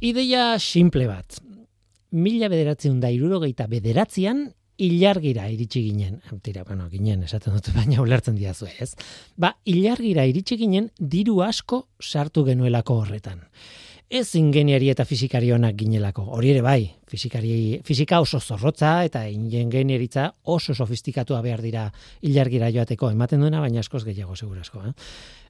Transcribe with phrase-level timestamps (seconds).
[0.00, 1.40] Ideia simple bat.
[2.14, 4.44] Mila bederatzen da irurogeita bederatzean
[4.78, 6.20] ilargira iritsi ginen.
[6.38, 8.92] Tira, bueno, ginen, esaten dut, baina ulertzen diazu ez.
[9.34, 13.42] Ba, ilargira iritsi ginen diru asko sartu genuelako horretan.
[14.08, 16.28] Ez ingeniari eta fizikari onak ginelako.
[16.38, 17.50] Hori ere bai, fizikari,
[17.84, 21.90] fizika oso zorrotza eta ingenieritza oso sofistikatua behar dira
[22.22, 23.10] ilargira joateko.
[23.10, 24.86] Ematen duena, baina askoz gehiago segurasko.
[24.86, 24.94] Eh?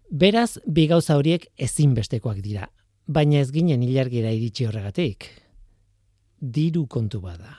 [0.08, 2.70] Beraz, bi gauza horiek ezinbestekoak dira.
[3.08, 5.24] Baina ez ginen ilargira iritsi horregatik.
[6.38, 7.54] Diru kontu bada.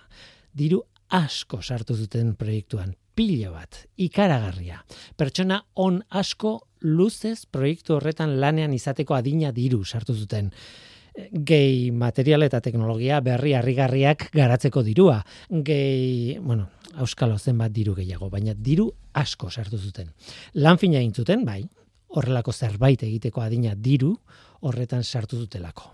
[0.54, 0.84] Diru
[1.18, 4.78] asko sartu zuten proiektuan, pila bat, ikaragarria.
[5.18, 6.52] Pertsona on asko
[6.86, 10.52] luzez proiektu horretan lanean izateko adina diru sartu zuten.
[11.34, 15.18] Gehi material eta teknologia berri harrigarriak garatzeko dirua.
[15.50, 16.70] Gehi, bueno,
[17.02, 20.14] auskalo zenbat diru gehiago, baina diru asko sartu zuten.
[20.62, 21.64] Lan fina zuten, bai,
[22.16, 24.16] horrelako zerbait egiteko adina diru
[24.62, 25.94] horretan sartu dutelako.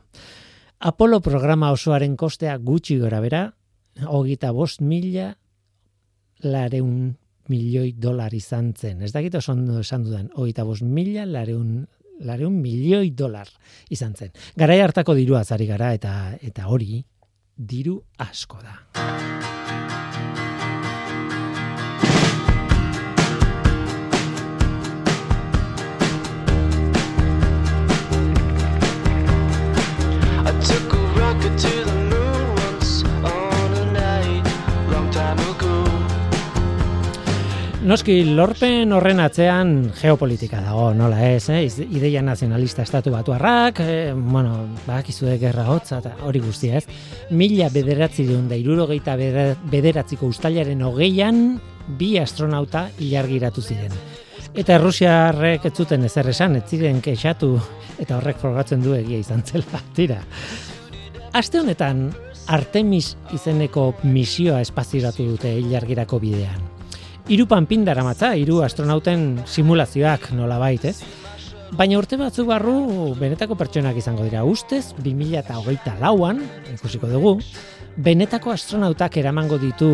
[0.79, 3.45] Apollo programa osoaren kostea gutxi gora bera,
[4.03, 5.31] hogita bost mila
[6.43, 7.15] lareun
[7.49, 9.01] milioi dolar izan zen.
[9.01, 11.85] Ez dakit oso ondo esan dudan, hogita bost mila lareun,
[12.25, 13.49] lareun milioi dolar
[13.89, 14.33] izan zen.
[14.57, 17.03] Garai hartako dirua zari gara eta eta hori
[17.55, 20.04] diru asko da.
[37.85, 41.59] Noski, lorpen horren atzean geopolitika dago, nola ez, eh?
[41.93, 44.55] ideia nazionalista estatu batuarrak, eh, bueno,
[44.87, 46.87] bakizue gerra hotza eta hori guztia ez.
[47.29, 49.13] Mila bederatzi duen da irurogeita
[49.69, 51.59] bederatziko ustailaren hogeian,
[51.99, 53.93] bi astronauta ilargiratu ziren.
[54.57, 57.53] Eta Rusiarrek ez zuten ezer esan, ez ziren kexatu,
[58.01, 60.23] eta horrek frogatzen du egia izan zela, tira.
[61.37, 62.07] Aste honetan,
[62.49, 66.74] Artemis izeneko misioa espaziratu dute ilargirako bidean.
[67.25, 70.99] Hiru panpin daramatza, hiru astronauten simulazioak nola bait, ez?
[71.73, 72.75] Baina urte batzu barru
[73.17, 74.43] benetako pertsonak izango dira.
[74.45, 76.43] Ustez, 2008 lauan,
[76.75, 77.31] ikusiko dugu,
[77.97, 79.89] benetako astronautak eramango ditu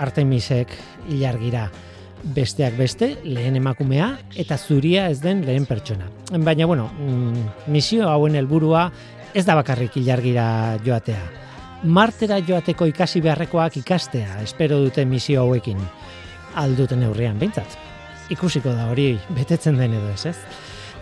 [0.00, 0.72] Artemisek
[1.12, 1.66] ilargira.
[2.22, 4.08] Besteak beste, lehen emakumea
[4.40, 6.08] eta zuria ez den lehen pertsona.
[6.32, 8.86] Baina, bueno, mm, misio hauen helburua
[9.34, 11.20] ez da bakarrik ilargira joatea.
[11.84, 15.84] Martera joateko ikasi beharrekoak ikastea, espero dute misio hauekin
[16.54, 17.78] alduten neurrian behintzat.
[18.32, 20.36] Ikusiko da hori betetzen den edo ez, ez?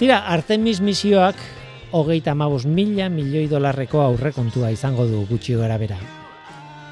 [0.00, 1.37] Tira, Artemis misioak
[1.93, 5.99] hogeita amabos mila milioi dolarreko aurrekontua izango du gutxi gara bera.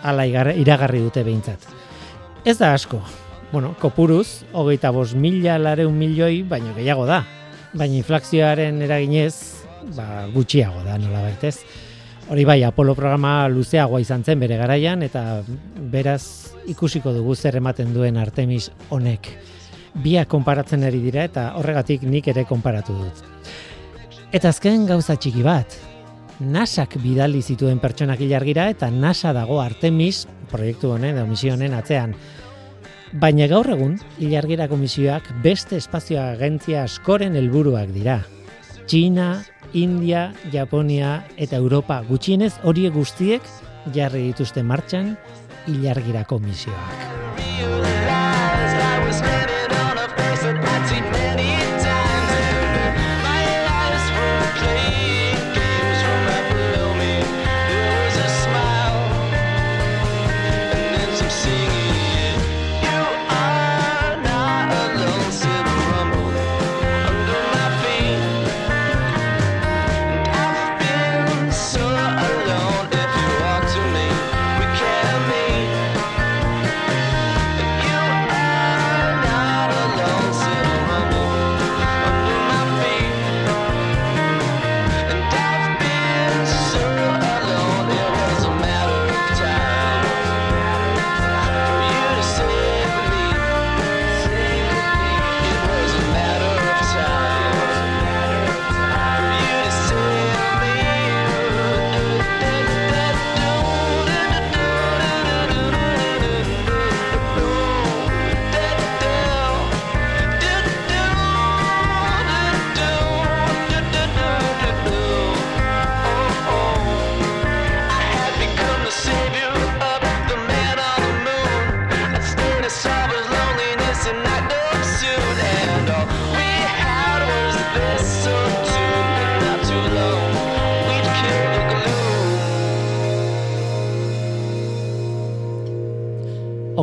[0.02, 1.64] Ala iragarri dute behintzat.
[2.44, 3.00] Ez da asko.
[3.52, 7.22] Bueno, kopuruz, hogeita bos mila lareun milioi, baino gehiago da.
[7.72, 9.64] Baina inflakzioaren eraginez,
[9.96, 11.56] ba, gutxiago da, nola baitez.
[12.28, 15.40] Hori bai, Apollo programa luzeagoa izan zen bere garaian, eta
[15.92, 19.30] beraz ikusiko dugu zer ematen duen Artemis honek.
[20.04, 23.22] Bia konparatzen ari dira eta horregatik nik ere konparatu dut.
[24.32, 25.74] Eta azken gauza txiki bat,
[26.38, 32.14] NASAk bidali zituen pertsonak ilargira eta NASA dago Artemis proiektu honen edo misio honen atzean.
[33.18, 38.20] Baina gaur egun, ilargira komisioak beste espazioa agentzia askoren helburuak dira.
[38.86, 39.42] China,
[39.72, 43.42] India, Japonia eta Europa gutxienez horiek guztiek
[43.94, 45.16] jarri dituzte martxan
[45.66, 47.47] ilargirako misioak.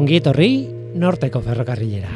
[0.05, 0.47] Ongi etorri
[1.01, 2.11] Norteko Ferrokarrilera.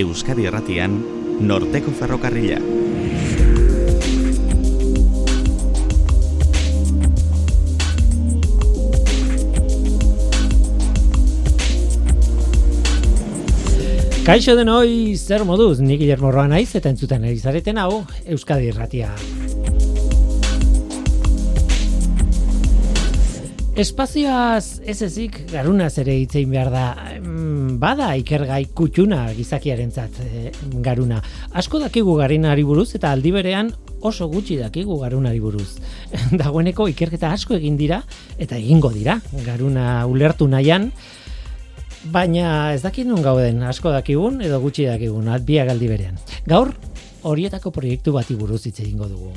[0.00, 0.94] Euskadi Erratian
[1.44, 2.56] Norteko Ferrokarrila.
[14.24, 19.12] Kaixo denoi, zer moduz, nik Guillermo Roa naiz eta entzuten erizareten hau Euskadi Erratia.
[23.80, 26.82] Espazioaz ez ezik garunaz ere hitzein behar da.
[27.16, 30.50] Mm, bada ikergai kutxuna gizakiarentzat e,
[30.84, 31.22] garuna.
[31.56, 33.70] Asko dakigu garinari buruz eta aldi berean
[34.04, 35.78] oso gutxi dakigu garunari buruz.
[36.42, 38.02] Dagoeneko ikerketa asko egin dira
[38.36, 39.16] eta egingo dira
[39.46, 40.90] garuna ulertu nahian.
[42.12, 46.20] Baina ez dakit nun gauden asko dakigun edo gutxi dakigun biak aldi berean.
[46.44, 46.74] Gaur
[47.22, 49.32] horietako proiektu bati buruz hitz egingo dugu.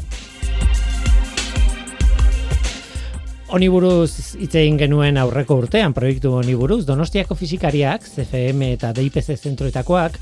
[3.53, 9.35] Honi buruz hitz egin genuen aurreko urtean proiektu honi buruz Donostiako fizikariak, CFM eta DIPC
[9.35, 10.15] zentroetakoak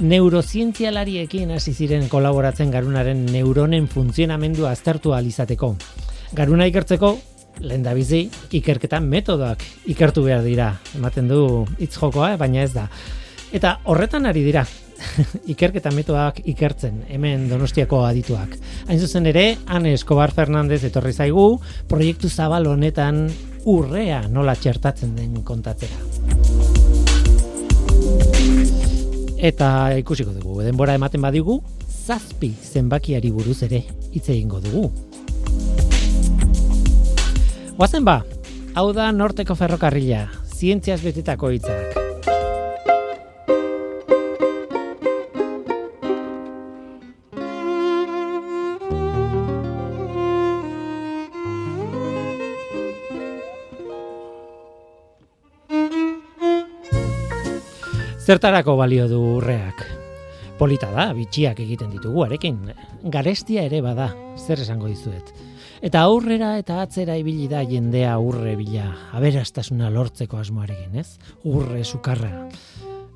[0.00, 5.74] neurozientzialariekin hasi ziren kolaboratzen garunaren neuronen funtzionamendua aztertu izateko.
[6.32, 7.18] Garuna ikertzeko
[7.60, 10.72] lehendabizi ikerketan metodoak ikertu behar dira.
[10.96, 12.88] Ematen du hitz jokoa, baina ez da.
[13.52, 14.64] Eta horretan ari dira,
[15.52, 18.56] ikerketa metodak ikertzen, hemen donostiako adituak.
[18.88, 23.28] Hain zuzen ere, Ane Escobar Fernandez etorri zaigu, proiektu zabal honetan
[23.68, 26.00] urrea nola txertatzen den kontatzera.
[29.40, 34.90] Eta ikusiko dugu, denbora ematen badigu, zazpi zenbakiari buruz ere hitz egingo dugu.
[37.80, 38.18] Guazen ba,
[38.76, 41.99] hau da norteko ferrokarrila, zientziaz betetako hitzak.
[58.30, 59.80] Zertarako balio du urreak?
[60.54, 62.60] Polita da, bitxiak egiten ditugu arekin.
[63.10, 64.06] Garestia ere bada,
[64.38, 65.32] zer esango dizuet.
[65.82, 68.84] Eta aurrera eta atzera ibili da jendea urre bila,
[69.18, 71.18] aberastasuna lortzeko asmoarekin, ez?
[71.42, 72.30] Urre sukarra.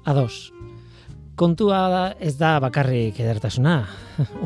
[0.02, 0.50] Ados.
[1.38, 3.84] Kontua da ez da bakarrik edertasuna.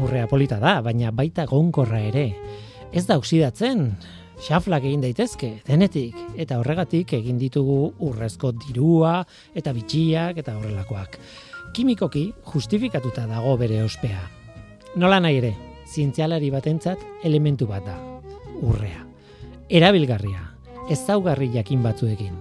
[0.02, 2.28] Urrea polita da, baina baita gonkorra ere.
[2.92, 3.94] Ez da oksidatzen,
[4.44, 9.22] xaflak egin daitezke, denetik, eta horregatik egin ditugu urrezko dirua,
[9.54, 11.18] eta bitxiak, eta horrelakoak.
[11.74, 14.20] Kimikoki justifikatuta dago bere ospea.
[14.96, 15.54] Nola nahi ere,
[15.88, 17.96] zientzialari batentzat elementu bat da,
[18.62, 19.04] urrea.
[19.68, 20.44] Erabilgarria,
[20.88, 22.36] ez zaugarri jakin batzuekin.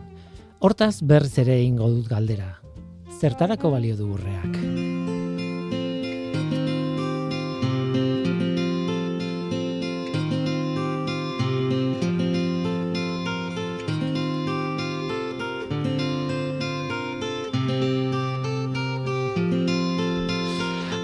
[0.60, 2.56] Hortaz berriz ere ingo dut galdera.
[3.20, 4.97] Zertarako balio du urreak?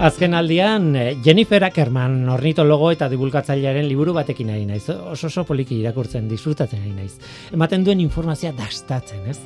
[0.03, 4.89] Azken aldian, eh, Jennifer Ackerman, ornitologo eta divulgatzailearen liburu batekin ari naiz.
[4.91, 7.13] Oso oso poliki irakurtzen, disfrutatzen ari naiz.
[7.55, 9.38] Ematen duen informazioa dastatzen, ez?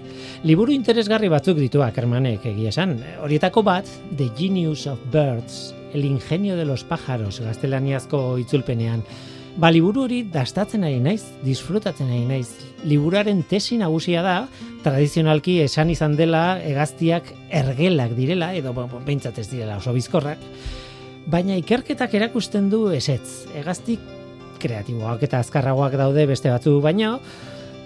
[0.49, 2.95] Liburu interesgarri batzuk ditu Ackermanek egia esan.
[3.21, 3.85] Horietako bat,
[4.17, 9.03] The Genius of Birds, El ingenio de los pájaros, gaztelaniazko itzulpenean.
[9.57, 12.66] Ba, liburu hori dastatzen ari naiz, disfrutatzen ari naiz.
[12.85, 14.35] Liburaren tesi nagusia da,
[14.83, 20.43] tradizionalki esan izan dela egaztiak ergelak direla, edo behintzat ez direla oso bizkorrak,
[21.27, 23.47] baina ikerketak erakusten du esetz.
[23.57, 24.03] Egaztik
[24.61, 27.17] kreatiboak eta azkarragoak daude beste batzu baino,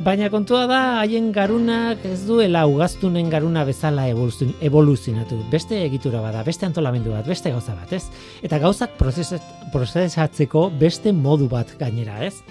[0.02, 5.38] Baina kontua da, haien garunak ez duela ugaztunen garuna bezala evoluzionatu.
[5.52, 8.08] Beste egitura bada, beste antolamendu bat, beste gauza bat, ez?
[8.42, 12.42] Eta gauzak prozesatzeko beste modu bat gainera, ez?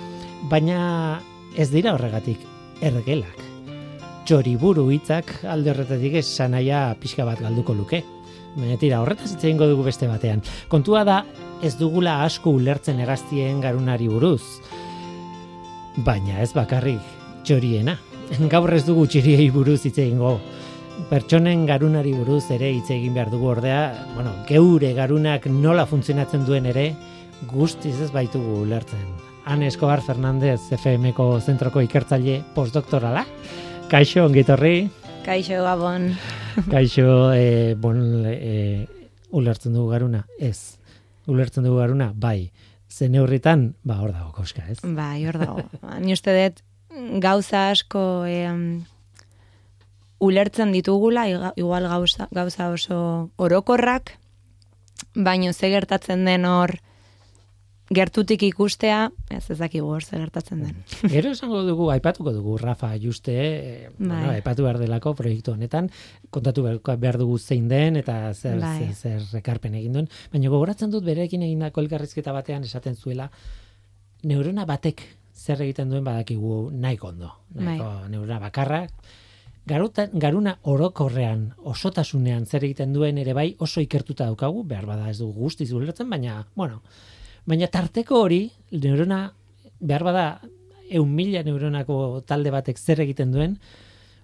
[0.53, 1.19] Baina
[1.57, 2.43] ez dira horregatik,
[2.83, 3.47] ergelak.
[4.29, 8.03] Txoriburu hitzak alde horretatik ez sanaia pixka bat galduko luke.
[8.57, 10.43] Baina tira, horretaz hitz egingo dugu beste batean.
[10.71, 11.23] Kontua da,
[11.63, 14.43] ez dugula asko ulertzen egaztien garunari buruz.
[16.07, 17.03] Baina ez bakarrik,
[17.45, 17.97] txoriena.
[18.53, 20.37] Gaur ez dugu txiriei buruz hitz egingo.
[21.11, 23.81] Pertsonen garunari buruz ere hitz egin behar dugu ordea,
[24.15, 26.91] bueno, geure garunak nola funtzionatzen duen ere,
[27.51, 29.30] guztiz ez baitugu ulertzen.
[29.51, 33.25] Han Escobar Fernandez FMko zentroko ikertzaile postdoktorala.
[33.91, 34.85] Kaixo, ongitorri.
[35.25, 36.05] Kaixo, Gabon.
[36.71, 37.99] Kaixo, e, bon,
[38.31, 38.87] e,
[39.35, 40.21] ulertzen dugu garuna?
[40.39, 40.79] Ez.
[41.27, 42.13] Ulertzen dugu garuna?
[42.15, 42.53] Bai.
[42.87, 44.79] Zen neurritan, ba, hor dago, koska, ez?
[44.85, 45.65] Bai, hor dago.
[45.99, 46.63] Ni uste dut,
[47.19, 48.85] gauza asko em,
[50.23, 51.27] ulertzen ditugula,
[51.59, 53.01] igual gauza, gauza oso
[53.35, 54.15] orokorrak,
[55.19, 56.77] baino ze gertatzen den hor
[57.91, 60.77] gertutik ikustea, ez ez dakigu hor gertatzen den.
[61.15, 64.37] Gero esango dugu, aipatuko dugu, Rafa Juste, eh, bueno, Bai.
[64.39, 65.91] aipatu behar delako proiektu honetan,
[66.31, 68.93] kontatu behar- dugu zein den, eta zer, Bai.
[68.95, 70.09] zer, rekarpen egin duen.
[70.33, 73.31] Baina gogoratzen dut berekin egindako elkarrizketa batean esaten zuela,
[74.23, 75.03] neurona batek
[75.35, 77.33] zer egiten duen badakigu nahiko ondo.
[77.55, 78.09] Nahiko Bai.
[78.11, 78.87] neurona bakarra,
[79.67, 85.19] Garuta, garuna orokorrean, osotasunean zer egiten duen ere bai oso ikertuta daukagu, behar bada ez
[85.19, 86.81] dugu guztiz ulertzen, baina, bueno,
[87.47, 89.31] baina tarteko hori, neurona,
[89.81, 90.25] behar bada,
[90.91, 93.57] eun mila neuronako talde batek zer egiten duen,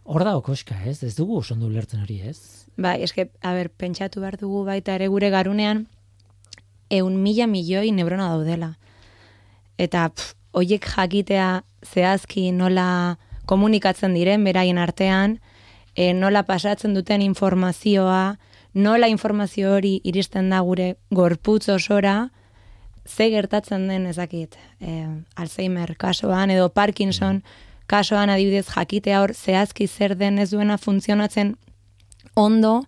[0.04, 1.02] hor da okoska, ez?
[1.02, 2.66] Ez dugu oso ondo ulertzen hori, ez?
[2.76, 5.87] Bai, eske, a ber, pentsatu behar dugu baita ere gure garunean,
[6.90, 8.75] eun mila milioi neurona daudela.
[9.78, 11.49] Eta, pff, hoiek jakitea
[11.85, 15.38] zehazki nola komunikatzen diren beraien artean,
[15.94, 18.37] e, nola pasatzen duten informazioa,
[18.75, 22.16] nola informazio hori iristen da gure gorputz osora,
[23.06, 27.42] ze gertatzen den ezakit, e, Alzheimer kasoan edo Parkinson
[27.86, 31.54] kasoan adibidez jakitea hor zehazki zer den ez duena funtzionatzen
[32.34, 32.84] ondo,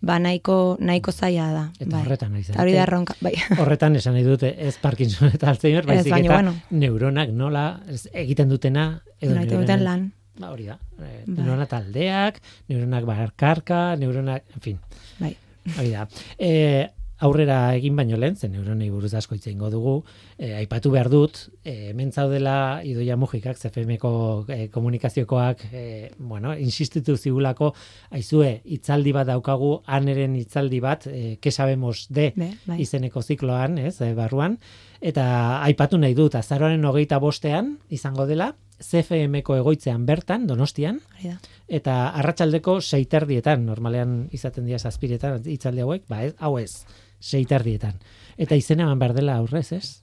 [0.00, 1.64] ba nahiko, nahiko zaila da.
[1.78, 2.04] Eta bai.
[2.06, 3.34] horretan ari Eta hori da erronka, bai.
[3.60, 6.54] Horretan esan nahi dute ez Parkinson eta Alzheimer, baizik eta bueno.
[6.70, 8.86] neuronak nola ez, egiten dutena
[9.20, 10.08] edo Nahi duten lan.
[10.40, 10.78] Ba, hori da.
[10.96, 11.34] Eh, Bai.
[11.36, 12.40] neurona taldeak,
[12.72, 14.80] neuronak barkarka, neuronak, en fin,
[15.20, 15.34] Bai.
[15.76, 16.08] hori da.
[16.38, 16.88] E,
[17.20, 19.94] aurrera egin baino lehen, zen neuronei buruz asko hitz egingo dugu,
[20.38, 24.12] e, aipatu behar dut, e, hemen zaudela Idoia Mujikak, CFM-ko
[24.48, 25.84] e, komunikaziokoak, e,
[26.18, 27.74] bueno, insistitu zigulako,
[28.10, 32.80] aizue, hitzaldi bat daukagu, aneren hitzaldi bat, e, que sabemos de, Be, bai.
[32.80, 34.56] izeneko zikloan, ez, e, barruan,
[35.00, 41.36] eta aipatu nahi dut, azaroaren hogeita bostean, izango dela, CFM-ko egoitzean bertan, donostian, Hori da.
[41.68, 46.86] eta arratsaldeko seiterdietan, normalean izaten dira zazpiretan, hitzaldi hauek, ba ez, hau ez,
[47.20, 47.94] seiterdietan.
[48.40, 50.02] Eta izena eman behar dela aurrez, ez?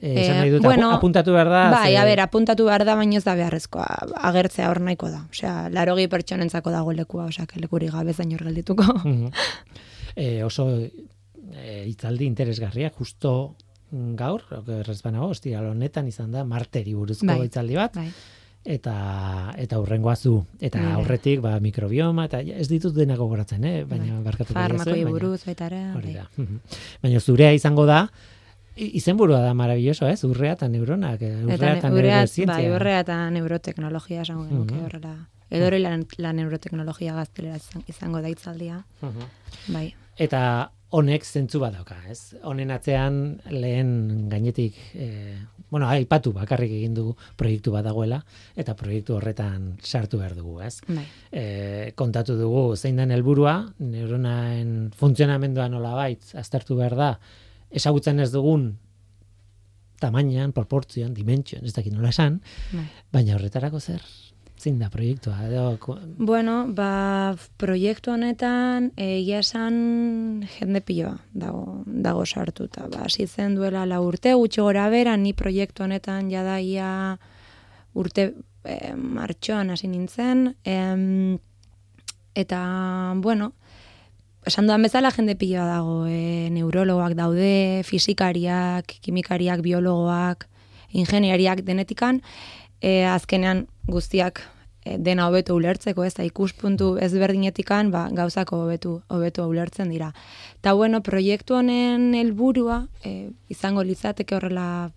[0.00, 1.70] E, esan Eh, nahi dut, bueno, apu- apuntatu behar da.
[1.74, 3.86] Bai, ze- a ber, apuntatu behar da, baino ez da beharrezkoa.
[4.30, 5.26] Agertzea hor nahiko da.
[5.30, 8.86] Osea, larogi pertsonentzako dago lekua, osea, lekuri gabe zain hor geldituko.
[9.04, 9.30] Mhm.
[10.16, 13.56] e, oso e, hitzaldi interesgarria, justo
[13.90, 15.32] mm, gaur, errez banago,
[15.70, 17.42] honetan izan da, marteri buruzko Bai.
[17.48, 18.08] hitzaldi bat, Bai.
[18.64, 20.92] Eta eta hurrengoa zu eta Nire.
[20.92, 24.22] aurretik ba mikrobioma eta ez ditut denak gogoratzen eh baina Bai.
[24.24, 25.92] barkatu Farmakoi buruz baita ere.
[25.96, 26.14] hori bai.
[26.14, 26.56] da Mhm.
[27.02, 28.08] baina zurea izango da
[28.76, 32.70] izenburua da maravilloso ez urrea eta neuronak eh, urrea Eta eta ne- urrea, neurozientzia bai,
[32.76, 34.84] urrea eta neuroteknologia esango genuke Mhm.
[34.84, 35.14] horrela.
[35.50, 38.84] Edo hori la, la neuroteknologia gaztelera izan- izango da hitzaldia.
[39.02, 39.72] Mhm.
[39.72, 39.94] Bai.
[40.16, 42.34] eta honek zentzu bat dauka, ez?
[42.42, 45.38] Honen atzean lehen gainetik eh,
[45.70, 48.18] bueno, aipatu bakarrik egin dugu proiektu bat dagoela
[48.58, 50.80] eta proiektu horretan sartu behar dugu, ez?
[50.88, 51.06] Bai.
[51.30, 57.10] e, kontatu dugu zein den helburua, neuronaen funtzionamendua nolabait aztertu behar da,
[57.70, 58.72] ezagutzen ez dugun
[60.00, 62.40] tamainan, proportzioan, dimentsioan, ez dakit nola esan,
[62.72, 62.86] Bai.
[63.12, 64.02] baina horretarako zer?
[64.60, 65.38] Zein da proiektua?
[65.46, 65.78] Edo,
[66.18, 72.84] Bueno, ba, proiektu honetan egia esan jende piloa dago, dago sartuta.
[72.92, 77.16] Ba, hasi zen duela la urte gutxi gora bera, ni proiektu honetan jadaia
[77.94, 80.54] urte e, martxoan hasi nintzen.
[80.64, 81.38] Em,
[82.34, 82.60] eta,
[83.16, 83.54] bueno,
[84.44, 85.98] esan dudan bezala jende piloa dago.
[86.04, 90.50] E, neurologoak daude, fisikariak, kimikariak, biologoak,
[90.92, 92.20] ingeniariak denetikan.
[92.80, 94.42] E, azkenean guztiak
[94.84, 100.12] e, dena hobeto ulertzeko, ez da ikuspuntu ezberdinetikan, ba, gauzako hobetu hobeto ulertzen dira.
[100.60, 104.90] Ta bueno, proiektu honen helburua e, izango litzateke horrela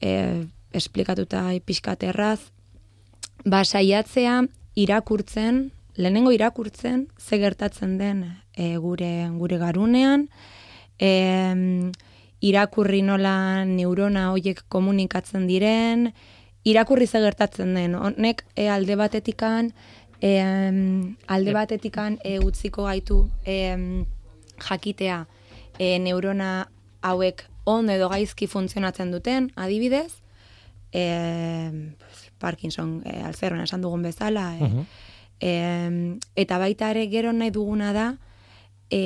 [0.00, 0.44] e,
[0.76, 2.40] esplikatuta pixkaterraz,
[3.44, 4.42] ba, saiatzea
[4.76, 10.28] irakurtzen, lehenengo irakurtzen, ze gertatzen den e, gure, gure garunean,
[11.00, 11.92] e,
[12.44, 16.10] irakurri nola neurona hoiek komunikatzen diren,
[16.66, 17.94] irakurri ze gertatzen den.
[17.94, 19.70] Honek e, alde batetikan,
[20.20, 20.32] e,
[21.26, 23.76] alde batetikan e, utziko gaitu e,
[24.58, 25.24] jakitea
[25.78, 26.66] e, neurona
[27.06, 30.22] hauek ondo edo gaizki funtzionatzen duten, adibidez,
[30.92, 31.02] e,
[32.38, 34.86] Parkinson, e, Alzheimer esan dugun bezala, e,
[35.40, 35.52] e,
[36.38, 38.06] eta baita ere gero nahi duguna da,
[38.90, 39.00] e,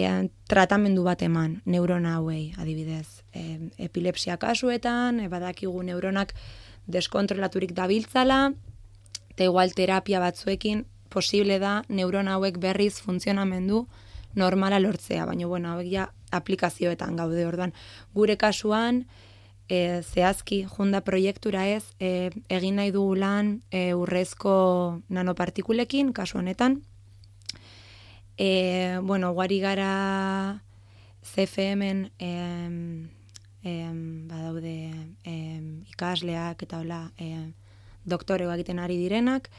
[0.48, 3.22] tratamendu bat eman neurona hauei, adibidez.
[3.32, 6.34] E, epilepsia kasuetan, e, badakigu neuronak
[6.90, 8.52] deskontrolaturik dabiltzala,
[9.30, 13.86] eta igual terapia batzuekin posible da neurona hauek berriz funtzionamendu
[14.34, 17.74] normala lortzea, baina bueno, hauek ja aplikazioetan gaude orduan.
[18.14, 19.04] Gure kasuan,
[19.68, 24.54] e, zehazki junda proiektura ez, e, egin nahi dugu lan e, urrezko
[25.08, 26.82] nanopartikulekin, kasu honetan,
[28.38, 30.62] e, bueno, guari gara
[31.22, 32.10] CFM-en
[33.62, 34.92] em, badaude
[35.24, 37.52] em, ikasleak eta hola em,
[38.04, 39.50] doktoreo egiten ari direnak,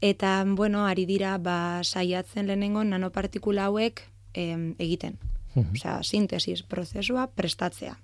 [0.00, 4.02] eta, bueno, ari dira, ba, saiatzen lehenengo nanopartikula hauek
[4.34, 5.18] em, egiten.
[5.54, 5.76] Mhm.
[5.78, 7.98] Osea, sintesis prozesua prestatzea.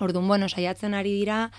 [0.00, 1.52] Orduan, bueno, saiatzen ari dira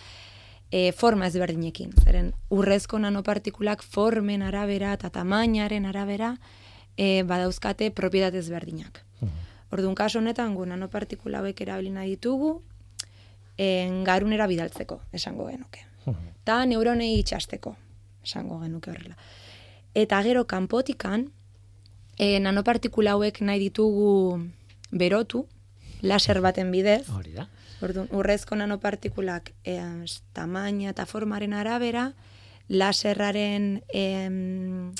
[0.71, 1.93] e, forma ezberdinekin.
[2.03, 6.35] Zeren, urrezko nanopartikulak formen arabera eta tamainaren arabera
[6.97, 9.03] e, badauzkate propietate ezberdinak.
[9.71, 12.59] Orduan, kaso honetan, gu nanopartikula hauek erabili nahi ditugu,
[13.57, 15.85] en, garunera bidaltzeko, esango genuke.
[16.05, 17.75] Eta neuronei itxasteko,
[18.23, 19.15] esango genuke horrela.
[19.95, 21.29] Eta gero kanpotikan,
[22.17, 24.39] e, nanopartikula hauek nahi ditugu
[24.91, 25.45] berotu,
[26.01, 27.47] laser baten bidez, Hori da.
[27.83, 29.79] Orduan, urrezko nanopartikulak e,
[30.33, 32.13] tamaina eta formaren arabera,
[32.69, 34.93] laserraren em,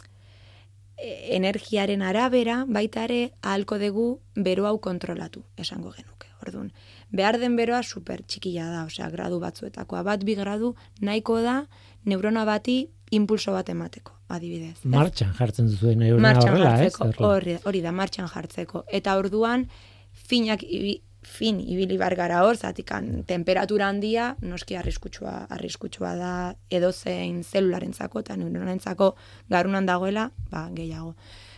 [0.98, 6.28] e, energiaren arabera, baita ere, ahalko dugu bero hau kontrolatu, esango genuke.
[6.46, 6.72] Orduan,
[7.12, 10.04] behar den beroa super txikia da, osea, gradu batzuetakoa.
[10.06, 11.64] Bat bi gradu nahiko da
[12.06, 14.78] neurona bati impulso bat emateko, adibidez.
[14.78, 14.86] ez?
[14.86, 16.92] Martxan jartzen duzu neurona martxan horrela, ez?
[16.94, 17.34] jartzeko, Horrela.
[17.34, 18.84] hori, hori da, martxan jartzeko.
[18.92, 19.68] Eta orduan,
[20.14, 26.34] finak, ibi, fin ibili bar gara hor, zatikan temperatura handia, noski arriskutsua, arriskutsua da
[26.70, 29.16] edozein zelularentzako eta neuronentzako
[29.50, 31.16] garunan dagoela, ba, gehiago.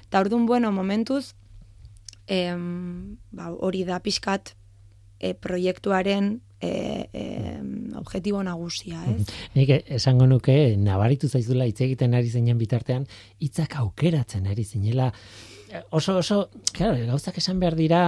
[0.08, 1.34] Eta orduan, bueno, momentuz,
[2.28, 4.56] em, ba, hori da pixkat
[5.20, 9.28] e, proiektuaren e, em, objektibo nagusia, ez?
[9.56, 13.06] Nik esango nuke, nabaritu zaizula hitz egiten ari zinen bitartean,
[13.44, 15.12] hitzak aukeratzen ari zinela.
[15.92, 18.02] Oso, oso, claro, gauzak esan behar dira,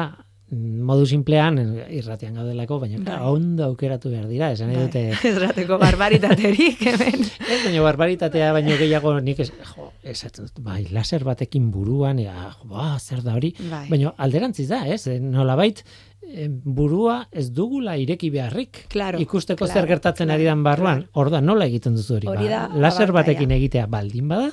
[0.52, 1.60] modu simplean,
[1.94, 3.34] irratian gaudelako, baina claro, Bai.
[3.38, 7.26] ondo aukeratu behar dira, esan nahi dute, Ez rateko barbaritaterik, hemen.
[7.54, 12.52] ez baina barbaritatea baino gehiago nik ez, jo, esaten dut, bai, laser batekin buruan, ja,
[12.66, 13.86] ba, zer da hori, Bai.
[13.92, 15.84] baina alderantziz da, ez, nolabait,
[16.26, 18.86] eh, burua ez dugula ireki beharrik.
[18.90, 21.06] Claro, ikusteko claro, zer gertatzen ari dan barruan.
[21.14, 22.30] Orda nola egiten duzu hori?
[22.32, 24.50] Hori ba, da laser batekin egitea baldin bada,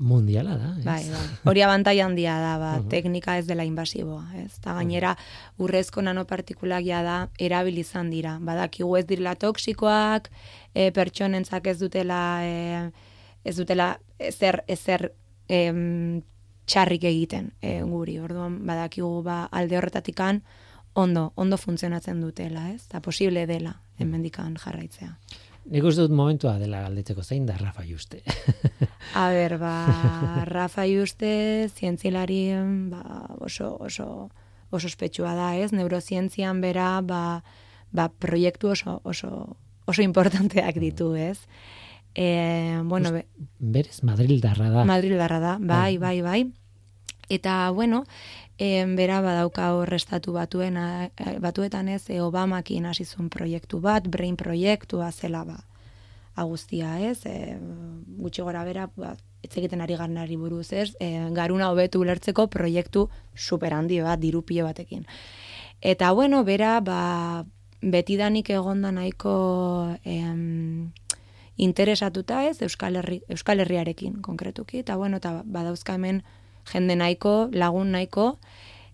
[0.00, 0.68] mundiala da.
[0.78, 0.84] Ez?
[0.84, 1.26] Bai, bai.
[1.50, 2.88] Hori abantaila handia da, ba, Mhm.
[2.88, 4.54] teknika ez dela invasiboa, ez?
[4.64, 5.16] Ta gainera
[5.58, 8.38] urrezko nanopartikulak ja da erabili izan dira.
[8.40, 10.30] Badakigu ez direla toksikoak,
[10.74, 12.90] e, pertsonentzak ez dutela e,
[13.44, 15.12] ez dutela ezer ezer
[15.48, 16.22] em,
[16.66, 18.18] txarrik egiten e, guri.
[18.20, 20.42] Orduan badakigu ba alde horretatikan
[20.94, 22.86] ondo, ondo funtzionatzen dutela, ez?
[22.88, 25.16] Ta posible dela hemendikan jarraitzea.
[25.70, 28.24] Nik uste dut momentua dela galdetzeko zein da Rafa Juste.
[29.20, 29.74] A ber, ba,
[30.50, 32.42] Rafa Juste, zientzilari
[32.90, 33.02] ba,
[33.38, 34.30] oso, oso,
[34.70, 35.70] oso ospetsua da, ez?
[35.70, 37.42] Neurozientzian bera, ba,
[37.94, 39.30] ba, proiektu oso, oso,
[39.86, 41.38] oso importanteak ditu, ez?
[42.18, 43.26] E, bueno, be,
[43.60, 44.84] Berez Madrildarra da.
[44.84, 46.40] Madrildarra da, bai, bai, bai.
[47.30, 48.02] Eta, bueno,
[48.60, 50.76] e, bera badauka hor estatu batuen,
[51.40, 55.64] batuetan ez, e, Obamakin hasi proiektu bat, brain proiektua zela ba,
[56.34, 57.56] agustia ez, e,
[58.20, 63.08] gutxi gora bera, ba, ez egiten ari garnari buruz ez, e, garuna hobetu ulertzeko proiektu
[63.34, 65.06] super handi bat, dirupio batekin.
[65.80, 67.46] Eta, bueno, bera, ba,
[67.80, 70.92] betidanik egonda nahiko em,
[71.56, 76.22] interesatuta ez, Euskal, Herri, Euskal Herriarekin konkretuki, eta bueno, eta badauzka hemen
[76.72, 78.32] jende nahiko, lagun nahiko,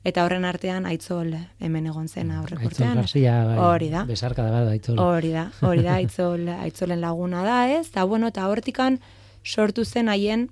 [0.06, 3.00] eta horren artean aitzol hemen egon zen aurrek Aitzol urtean.
[3.02, 4.04] Bai, Hori da.
[4.06, 5.00] Besarka da bat aitzol.
[5.02, 7.88] Hori da, hori da, aitzol, aitzolen laguna da, ez?
[7.88, 9.00] Eta bueno, eta hortikan
[9.42, 10.48] sortu zen haien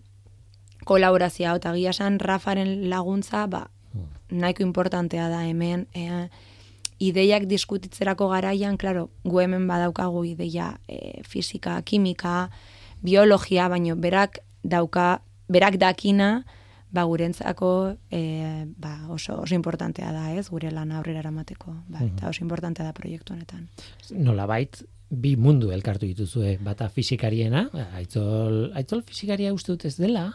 [0.84, 3.68] kolaborazioa, eta gila esan Rafaren laguntza, ba,
[4.30, 6.28] nahiko importantea da hemen, e,
[7.02, 12.50] ideiak diskutitzerako garaian, claro, gu hemen badaukagu ideia e, fisika, kimika,
[13.02, 16.44] biologia, baino berak dauka, berak dakina,
[16.94, 22.28] ba, gurentzako e, ba, oso, oso importantea da, ez, gure lan aurrera eramateko, ba, eta
[22.30, 23.66] oso importantea da proiektu honetan.
[24.14, 24.78] Nolabait,
[25.11, 27.66] bi mundu elkartu dituzue, bata fisikariena,
[27.98, 30.30] aitzol, aitzol fisikaria uste dut ez dela,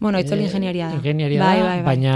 [0.00, 0.96] Bueno, aitzol Eh, ingenieria da.
[0.98, 2.14] Ingenieria bai, bai, bai, baina,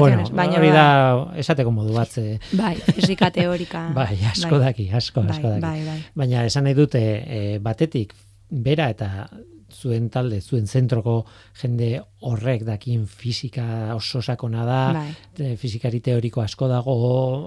[0.00, 0.76] bueno, baina, hori bai.
[0.78, 3.82] da esateko modu bat, ze, Bai, fisika teorika.
[3.94, 5.60] bai, asko daki, asko, bai, asko daki.
[5.60, 5.98] Bai, bai.
[6.16, 8.14] Baina esan nahi dute e, batetik
[8.50, 9.28] bera eta
[9.72, 11.24] zuen talde, zuen zentroko
[11.60, 15.56] jende horrek dakin fisika oso sakona da, Bai.
[15.60, 16.94] fisikari teoriko asko dago,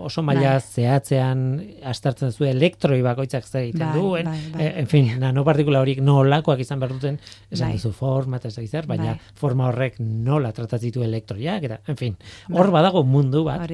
[0.06, 0.62] oso maila Bai.
[0.62, 1.42] zehatzean
[1.84, 4.62] astartzen zu elektroi bakoitzak zer egiten Bai, duen, bai, bai.
[4.64, 7.78] e, en fin, nanopartikula horiek nolakoak izan behar duten, esan Bai.
[7.80, 9.20] duzu forma eta ez zer, baina Bai.
[9.36, 12.16] forma horrek nola tratatzen ditu elektroiak, eta, en fin,
[12.54, 12.78] hor Bai.
[12.80, 13.68] badago mundu bat.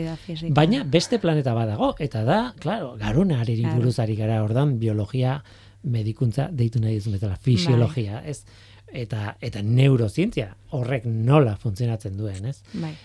[0.49, 3.75] Baina beste planeta badago, eta da, claro, garunari Claro.
[3.75, 5.43] buruz ari gara, ordan biologia,
[5.87, 8.43] medikuntza deitu nahi duzun betala, fisiologia, ez?
[8.87, 12.61] Eta, eta neurozientzia, horrek nola funtzionatzen duen, ez?
[12.73, 12.95] Bai.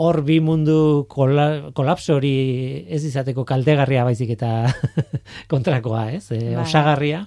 [0.00, 4.70] hor bi mundu kola, kolapso hori ez izateko kaltegarria baizik eta
[5.52, 6.30] kontrakoa, ez?
[6.32, 6.62] E, Bai.
[6.62, 7.26] osagarria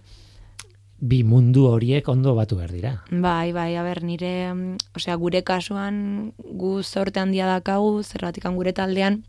[1.04, 2.94] bi mundu horiek ondo batu behar dira.
[3.12, 8.72] Bai, bai, a ber, nire, mm, osea, gure kasuan gu zorte handia dakagu, zerratikan gure
[8.74, 9.20] taldean,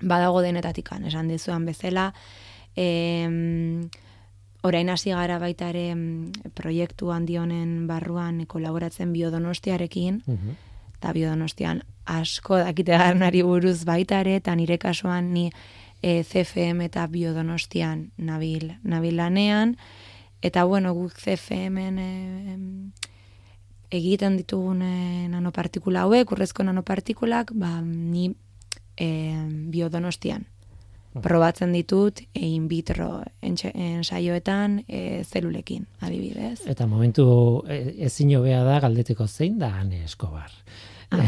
[0.00, 2.12] badago denetatikan, esan dizuan bezala,
[2.74, 3.90] em,
[4.64, 10.56] orain hasi gara baita ere em, proiektu handi honen barruan kolaboratzen biodonostiarekin, Mhm.
[10.96, 15.50] eta biodonostian asko dakite garnari buruz baita ere, eta nire kasuan ni
[16.02, 19.76] e, CFM eta biodonostian nabil, nabil lanean,
[20.42, 22.10] eta bueno, guk CFM-en e,
[23.90, 28.34] egiten ditugun e, nanopartikula hauek, urrezko nanopartikulak, ba, ni
[28.96, 29.08] e,
[29.70, 30.46] biodonostian
[31.22, 36.64] probatzen ditut e, in vitro ensaioetan e, zelulekin, adibidez.
[36.66, 40.50] Eta momentu e, ezin hobea da galdeteko zein da Ane Escobar.
[41.14, 41.20] Ah.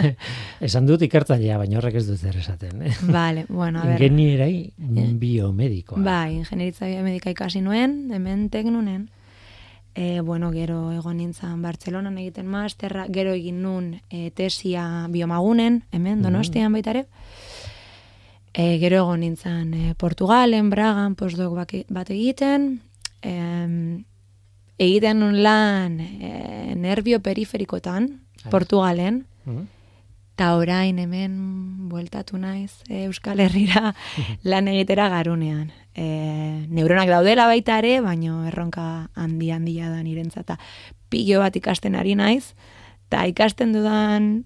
[0.66, 2.82] Esan dut ikertzailea, baina horrek ez du zer esaten.
[2.82, 2.94] Eh?
[3.06, 4.00] Vale, bueno, a ver.
[4.00, 4.72] Ingenierai
[5.20, 6.02] biomedikoa.
[6.02, 9.08] Bai, ingenieritza biomedika ikasi nuen, hemen teknunen.
[9.94, 16.22] E, bueno, gero egon nintzen Bartzelonan egiten masterra, gero egin nun e, tesia biomagunen, hemen,
[16.22, 17.06] donostian baita ere.
[18.52, 22.80] E, gero egon nintzen e, Portugalen, Bragan, postdoc baki- bat egiten.
[23.22, 23.34] E,
[24.80, 28.08] egiten nun lan e, nervio periferikotan,
[28.44, 28.50] Ai.
[28.50, 29.26] Portugalen.
[29.44, 29.68] Mhm.
[30.40, 33.92] Eta orain hemen bueltatu naiz e, Euskal Herrira
[34.50, 35.70] lan egitera garunean.
[35.94, 40.46] E, neuronak daudela baita ere, baino erronka handi handia da nirentzat.
[40.46, 40.58] Ta
[41.10, 42.54] Pilo bat ikasten ari naiz,
[43.08, 44.44] eta ikasten dudan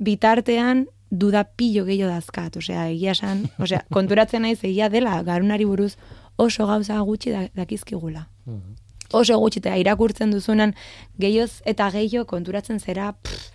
[0.00, 2.56] bitartean duda pilo gehiago dazkat.
[2.56, 5.96] Osea, egia esan, osea, konturatzen naiz egia dela garunari buruz
[6.36, 8.28] oso gauza gutxi da, dakizkigula.
[8.46, 8.76] Mhm.
[9.12, 10.74] Oso gutxi, eta irakurtzen duzunan
[11.18, 13.50] gehioz eta gehiago konturatzen zera, pff,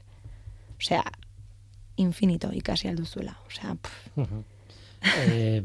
[0.77, 1.03] osea,
[1.97, 3.37] infinito ikasi alduzuela.
[3.47, 4.43] Osea, pff, Mhm.
[5.29, 5.63] eh,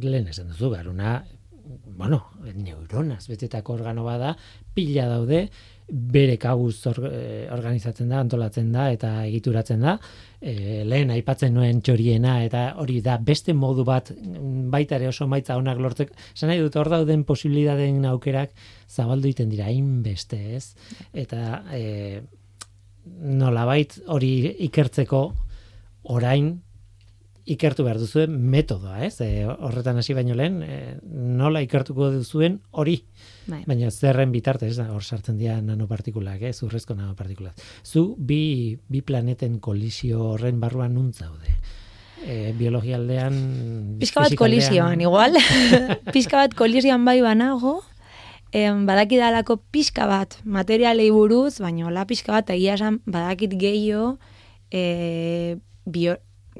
[0.00, 1.24] lehen esan duzu, garuna,
[1.96, 4.36] bueno, neuronaz betetako organo bada,
[4.74, 5.50] pila daude,
[5.90, 9.96] bere kabuz or, eh, organizatzen da, antolatzen da eta egituratzen da.
[10.40, 15.26] E, lehen aipatzen nuen txoriena eta hori da beste modu bat mm, baita ere oso
[15.28, 16.16] maitza onak lortzeko.
[16.34, 18.54] Esan nahi dut hor dauden posibilidaden aukerak
[18.88, 20.74] zabaldu egiten dira hainbeste, ez?
[21.12, 22.22] Eta e,
[23.20, 24.34] nolabait hori
[24.70, 25.24] ikertzeko
[26.14, 26.54] orain
[27.50, 29.16] ikertu behar duzuen metodoa, ez?
[29.24, 30.80] E, horretan hasi baino lehen, e,
[31.40, 33.00] nola ikertuko duzuen hori,
[33.50, 33.60] bai.
[33.66, 36.56] baina zerren bitartez, hor sartzen dira nanopartikulak, ez?
[36.66, 37.60] Urrezko nanopartikulak.
[37.84, 41.56] Zu bi, bi planeten kolisio horren barruan nun zaude.
[42.20, 43.36] E, biologia aldean...
[44.00, 45.38] Pizka bat kolisioan, igual.
[46.14, 47.80] pizka bat kolisioan bai banago,
[48.52, 54.18] em, badakidalako pizka bat materialei buruz, baina hola pizka bat egia esan badakit gehiago
[54.70, 56.16] e, bio,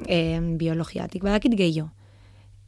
[0.07, 1.91] em, biologiatik, badakit gehiago.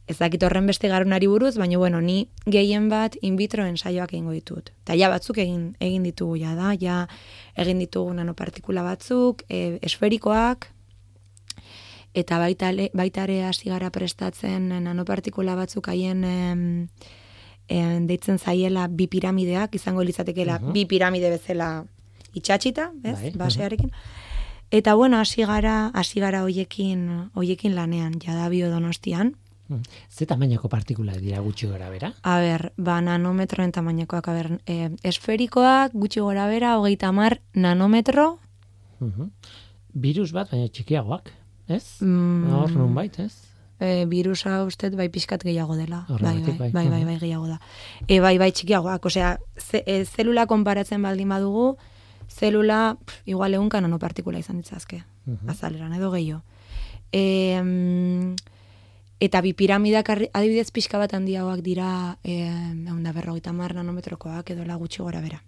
[0.07, 4.31] Ez dakit horren beste garunari buruz, baina bueno, ni gehien bat in vitro ensaioak egingo
[4.35, 4.71] ditut.
[4.83, 7.07] Eta ja batzuk egin, egin ditugu ja da, ja
[7.55, 10.67] egin ditugu nanopartikula batzuk, e, esferikoak,
[12.13, 16.87] eta baita, le- baita ere hasi gara prestatzen nanopartikula batzuk haien em,
[17.69, 20.73] em, deitzen zaiela bi piramideak, izango litzatekeela Mhm.
[20.73, 21.85] bi piramide bezala
[22.35, 23.37] itxatxita, ez, Bai, mhm.
[23.37, 23.91] basearekin.
[24.71, 29.35] Eta bueno, hasi gara, hasi gara hoiekin, hoiekin lanean, jada biodonostian.
[29.69, 29.81] Mm.
[30.09, 32.13] Ze tamainako partikulak dira gutxi gora bera?
[32.23, 38.39] A ber, ba, nanometroen tamainakoak, a ber, e, esferikoak, gutxi gora bera, hogeita mar nanometro,
[38.99, 39.29] Mhm.
[39.93, 41.29] Virus bat, baina txikiagoak,
[41.67, 41.97] ez?
[42.01, 43.33] mm, Hor nunbait, ez?
[43.79, 46.05] e, virusa ustet bai pixkat gehiago dela.
[46.07, 46.87] Bai, bai, Horregatik, bai, bai.
[46.87, 47.59] bai, bai, bai, gehiago da.
[48.07, 51.77] E, bai, bai, txikiagoak, osea, ze, e, zelula konparatzen baldin badugu,
[52.29, 55.49] zelula, pff, igual egunka nanopartikula izan ditzazke, Mhm.
[55.49, 56.41] azaleran, edo gehiago.
[57.11, 58.35] E, mm,
[59.19, 64.75] eta bi piramidak adibidez pixka bat handiagoak dira, egun da berrogeita mar nanometrokoak edo la
[64.75, 65.43] gutxi gora bera.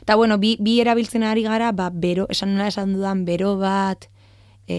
[0.00, 4.08] Eta bueno, bi, bi erabiltzen ari gara, ba, bero, esan nola esan dudan, bero bat
[4.66, 4.76] e,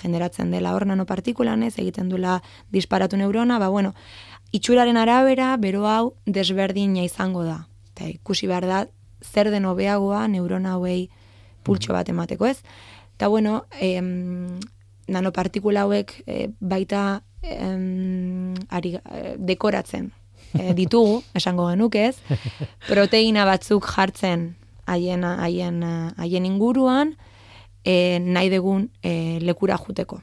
[0.00, 2.40] generatzen dela hor nanopartikulan, ez, egiten duela
[2.72, 3.92] disparatu neurona, ba, bueno,
[4.56, 7.66] itxuraren arabera, bero hau desberdina izango da.
[7.92, 8.86] Eta ikusi behar da,
[9.20, 11.10] zer den hobeagoa neurona hauei
[11.66, 12.62] pultxo bat emateko, ez?
[13.16, 14.58] Eta bueno, em,
[15.08, 20.10] nanopartikula hauek e, baita em, ari, e, dekoratzen
[20.54, 22.16] e, ditugu, esango genuke ez,
[22.90, 24.54] proteina batzuk jartzen
[24.86, 27.14] haien, haien, eh, haien inguruan,
[27.84, 30.20] e, nahi degun e, lekura juteko.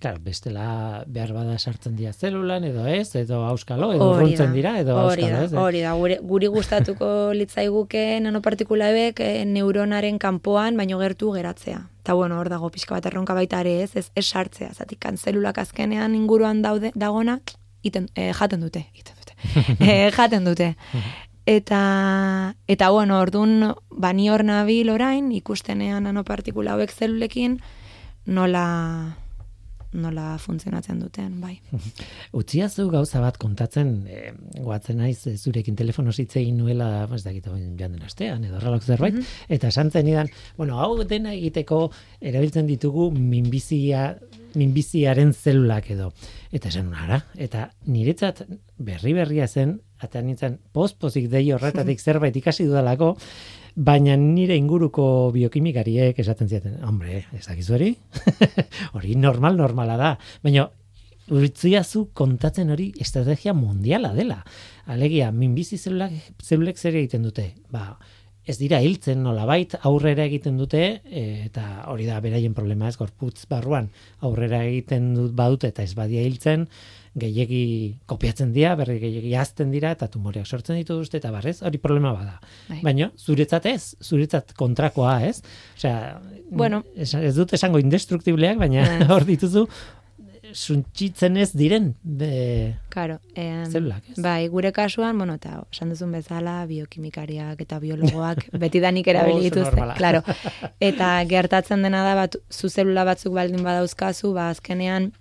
[0.00, 4.94] Claro, bestela behar bada sartzen dira zelulan edo ez, edo auskalo, edo urruntzen dira, edo
[4.96, 5.52] hori auskalo da, ez.
[5.52, 5.58] eh?
[5.60, 11.82] Hori da, guri, guri gustatuko litzaiguke nanopartikulaek eh, neuronaren kanpoan baino gertu geratzea.
[12.02, 15.18] Ta bueno, hor dago pixka bat erronka baita ere ez, ez, ez sartzea, zatik kan
[15.20, 17.36] zelulak azkenean inguruan daude, dagona,
[17.82, 19.36] iten, eh, jaten dute, iten dute,
[19.84, 20.72] eh, jaten dute.
[21.44, 27.60] Eta, eta bueno, ordun bani hor nabil orain, ikustenean nanopartikula hauek zelulekin,
[28.24, 29.18] nola,
[29.92, 31.56] nola funtzionatzen duten, bai.
[32.40, 37.46] Utziazu gauza bat kontatzen, e, guatzen naiz e, zurekin telefono hitz egin nuela, ez dakit,
[37.50, 41.88] joan den astean, edo horrelako zerbait, eta santzen idan, bueno, hau dena egiteko
[42.20, 44.14] erabiltzen ditugu minbizia,
[44.58, 46.10] minbiziaren zelulak edo.
[46.50, 48.44] Eta esan ara, eta niretzat
[48.78, 53.16] berri-berria zen, eta nintzen post-pozik dei horretatik zerbait ikasi dudalako,
[53.80, 57.94] baina nire inguruko biokimikariek esaten zieten, hombre, ez dakizu hori?
[58.96, 60.12] hori normal, normala da.
[60.44, 60.68] Baina
[61.30, 64.40] Urtziazu kontatzen hori estrategia mundiala dela.
[64.90, 67.44] Alegia, minbizi zelulak, zelulek zer egiten dute?
[67.70, 67.84] Ba,
[68.50, 73.44] ez dira hiltzen nolabait aurrera egiten dute e, eta hori da beraien problema ez gorputz
[73.50, 73.90] barruan
[74.26, 76.66] aurrera egiten dut badute eta ez badia hiltzen
[77.18, 82.12] gehiegi kopiatzen dira, berri gehiegi azten dira eta tumoreak sortzen dituzte eta barrez, hori problema
[82.14, 82.36] bada.
[82.68, 82.80] Bai.
[82.86, 85.40] Baina zuretzat ez, zuretzat kontrakoa, ez?
[85.76, 86.20] Osea,
[86.50, 86.84] Bueno.
[86.96, 89.08] ez, ez dut esango indestruktibleak, baina Ez.
[89.12, 89.66] hor dituzu
[90.52, 94.16] suntxitzen ez diren be, Claro, em, zelulak, ez?
[94.22, 99.86] Bai, gure kasuan, bueno, eta esan duzun bezala, biokimikariak eta biologoak betidanik erabili Oso dituzte,
[99.96, 100.22] claro.
[100.80, 105.12] Eta gertatzen dena da, bat, zu zelula batzuk baldin badauzkazu, ba, azkenean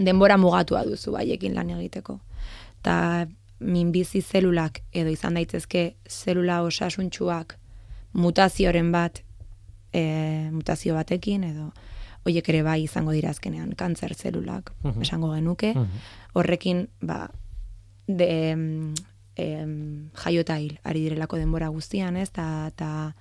[0.00, 2.18] denbora mugatua duzu baiekin lan egiteko.
[2.82, 3.26] Ta
[3.60, 7.58] minbizi zelulak, edo izan daitezke zelula osasuntxuak
[8.16, 9.20] mutazioren bat,
[9.92, 11.70] e, mutazio batekin, edo
[12.24, 15.02] hoiek ere bai izango dira azkenean kantzer zelulak, Mhm.
[15.02, 16.00] esango genuke Mhm.
[16.34, 17.30] horrekin ba
[18.08, 18.94] de em,
[19.36, 22.30] em, jaio eta hil ari direlako denbora guztian, ez?
[22.30, 23.14] Ta ta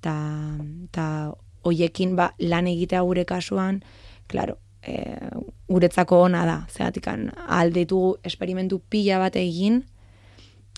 [0.00, 0.58] ta
[0.90, 1.32] ta
[1.64, 3.82] hoiekin ba lan egitea gure kasuan,
[4.28, 5.16] claro, e,
[5.68, 6.58] guretzako ona da.
[6.70, 9.82] Zeratikan aldetu esperimentu pila bat egin,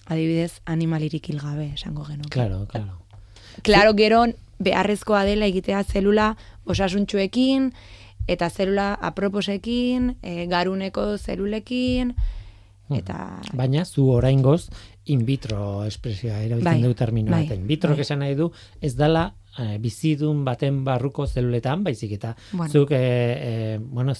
[0.06, 2.30] adibidez, animalirik hil gabe, esango genuke.
[2.30, 3.00] Claro, claro.
[3.62, 4.24] Claro, gero
[4.62, 7.72] beharrezkoa dela egitea zelula osasuntxuekin,
[8.26, 12.14] eta zelula aproposekin, e, garuneko zelulekin,
[12.94, 13.40] eta...
[13.56, 14.68] Baina zu oraingoz
[15.06, 18.16] in vitro espresioa erabiltzen Bai, du terminoa bai, eta in vitro bai.
[18.18, 22.70] nahi du ez dala eh, bizidun baten barruko zeluletan, baizik eta Bueno.
[22.72, 24.12] zuk eh, eh, bueno,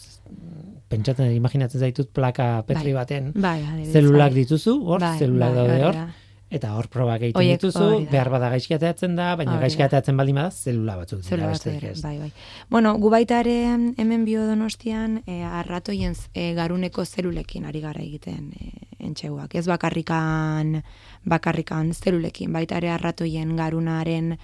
[0.88, 3.01] pentsatzen imaginatzen zaitut plaka petri Bai.
[3.03, 4.40] baten Bai, adibidez, zelulak bai.
[4.44, 6.07] dituzu, hor Bai, zelulak bai, daude hori hor da.
[6.49, 8.11] eta hor probak egiten Horiek- dituzu, hori da.
[8.12, 8.75] behar bada gaizki
[9.16, 9.87] da, baina Hori gaizki da.
[9.87, 12.03] ateratzen baldin bada zelula batzuk dira ere, ez.
[12.03, 12.33] bai, bai.
[12.70, 13.57] Bueno, gu baita ere
[13.99, 18.70] hemen biodonostian e, arratoien e, garuneko zelulekin ari gara egiten e,
[19.01, 19.55] entxeuak.
[19.57, 20.83] Ez bakarrikan,
[21.25, 24.38] bakarrikan zelulekin, baita ere arratoien garunaren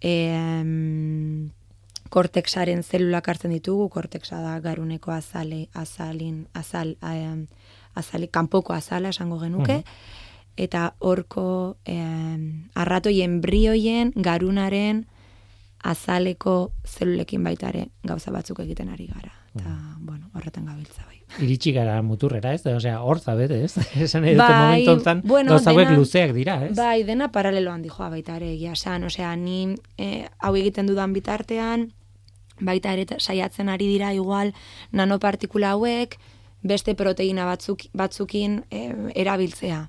[0.00, 0.12] e,
[2.08, 7.46] kortexaren zelulak hartzen ditugu, kortexa da garuneko azale, azalin, azal, em,
[7.94, 9.82] azali, kanpoko azala esango genuke,
[10.56, 15.04] eta horko em, arratoien brioien garunaren
[15.82, 19.45] azaleko zelulekin baita ere gauza batzuk egiten ari gara.
[19.56, 21.20] Eta, bueno, horretan gabiltza bai.
[21.42, 22.62] Iritsi gara muturrera, ez?
[22.70, 23.74] Osea, hor zabete, ez?
[24.06, 26.74] Esan nahi dute Bai, momentu honetan, bueno, hauek luzeak dira, ez?
[26.76, 31.90] Bai, dena paraleloan dijoa baita ere egia esan, osea, ni eh, hau egiten dudan bitartean,
[32.60, 34.54] baita ere saiatzen ari dira igual
[34.92, 36.16] nanopartikula hauek
[36.66, 39.86] beste proteina batzuk, batzukin eh, erabiltzea.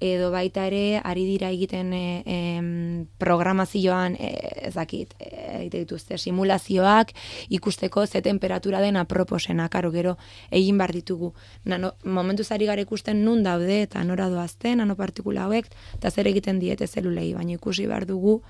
[0.00, 7.12] Edo baita ere ari dira egiten eh, em, programazioan ez dakit, eh, egite dituzte simulazioak
[7.48, 10.16] ikusteko ze temperatura den aproposena, karo gero
[10.50, 11.32] egin behar ditugu.
[11.64, 16.58] Nano, momentuz ari gara ikusten nun daude eta nora doazte nanopartikula hauek, eta zer egiten
[16.58, 18.42] diete zelulei, baina ikusi behar dugu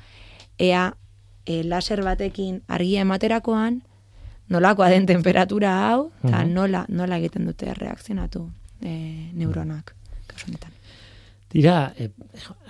[0.59, 0.95] ea
[1.47, 3.83] e, laser batekin argia ematerakoan,
[4.49, 6.55] nolakoa den temperatura hau, eta Mhm.
[6.55, 8.49] nola, nola egiten dute reakzionatu
[8.83, 9.95] e, neuronak,
[10.27, 10.74] kasu honetan.
[11.55, 12.11] Tira, e,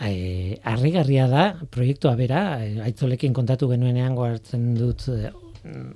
[0.04, 5.30] e, harrigarria da, proiektua bera, e, aitzolekin kontatu genuenean goartzen dut e,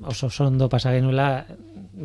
[0.09, 1.45] oso ondo pasa genuela,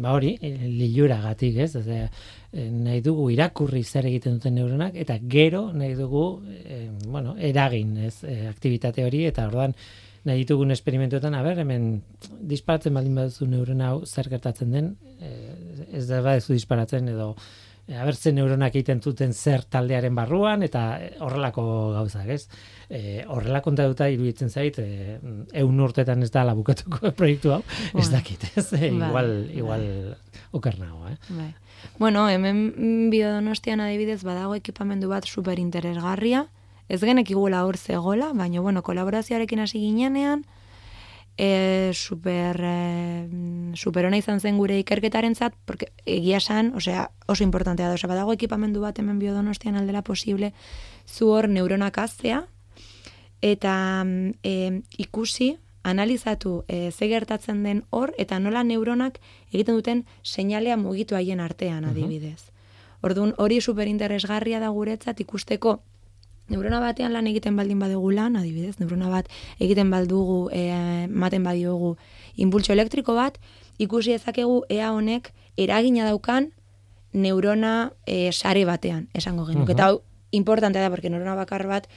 [0.03, 1.69] ba hori, liluragatik, ez?
[1.79, 2.09] Osea,
[2.51, 7.95] e, nahi dugu irakurri zer egiten duten neuronak, eta gero nahi dugu, e, bueno, eragin,
[8.09, 9.79] ez, e, aktivitate hori, eta orduan
[10.27, 11.93] nahi ditugun esperimentuetan, a ber, hemen
[12.51, 15.31] disparatzen baldin baduzu neurona hau zer gertatzen den, e,
[15.95, 17.37] ez da baduzu disparatzen edo
[17.87, 21.65] e, aber ze neuronak egiten duten zer taldearen barruan eta horrelako
[21.97, 22.47] gauzak, ez?
[22.89, 25.19] E, horrela kontatuta iruditzen zait, e,
[25.63, 27.61] eun urtetan ez da labukatuko proiektu hau,
[27.99, 28.67] ez dakit, ez?
[28.73, 29.85] E, igual, igual
[30.51, 31.17] oker nago, eh?
[31.29, 31.51] Bai.
[31.99, 36.47] Bueno, hemen biodonostian adibidez badago ekipamendu bat super interesgarria,
[36.89, 40.43] ez genek igula hor zegola, baina, bueno, kolaborazioarekin hasi ginenean,
[41.37, 43.29] e, super, e,
[43.75, 48.09] super ona izan zen gure ikerketaren zat, porque egia san, osea, oso importantea da, osea,
[48.09, 50.53] badago ekipamendu bat hemen biodonostian aldela posible,
[51.07, 52.45] zu hor neuronak aztea,
[53.41, 54.05] eta
[54.43, 59.19] e, ikusi, analizatu e, ze gertatzen den hor, eta nola neuronak
[59.51, 62.53] egiten duten seinalea mugitu haien artean adibidez.
[63.03, 65.81] Orduan, hori superinteresgarria da guretzat ikusteko
[66.49, 69.29] neurona batean lan egiten baldin badugu lan, adibidez, neurona bat
[69.63, 71.95] egiten baldugu, e, maten badiogu
[72.35, 73.39] impulso elektriko bat,
[73.79, 76.51] ikusi ezakegu ea honek eragina daukan
[77.13, 79.69] neurona e, sare batean, esango genuk.
[79.69, 80.01] Eta hau,
[80.31, 81.87] importante da, porque neurona bakar bat,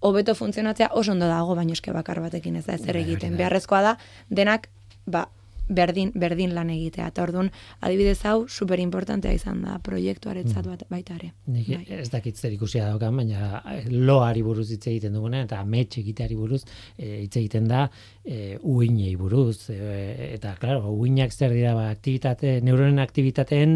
[0.00, 3.36] hobeto funtzionatzea oso ondo dago, baino eske bakar batekin ez da ezer egiten.
[3.38, 3.96] Beharrezkoa da,
[4.30, 4.68] denak,
[5.06, 5.28] ba,
[5.68, 7.08] berdin, berdin lan egitea.
[7.12, 7.50] Eta orduan,
[7.84, 10.70] adibidez hau, super importantea izan da proiektuaretzat mm.
[10.72, 11.30] bat baita ere.
[11.52, 12.00] Nik bai.
[12.00, 16.38] ez dakit zer ikusia daukan, baina eh, loari buruz hitz egiten duguna, eta metxe egiteari
[16.38, 16.62] buruz
[16.96, 17.86] e, hitz egiten da
[18.24, 19.70] e, uinei buruz.
[19.74, 23.74] E, eta, klaro, uinak zer dira, ba, aktivitate, neuronen aktivitateen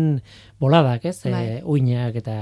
[0.61, 1.18] boladak, ez?
[1.22, 1.61] Bai.
[1.62, 2.37] uinak eta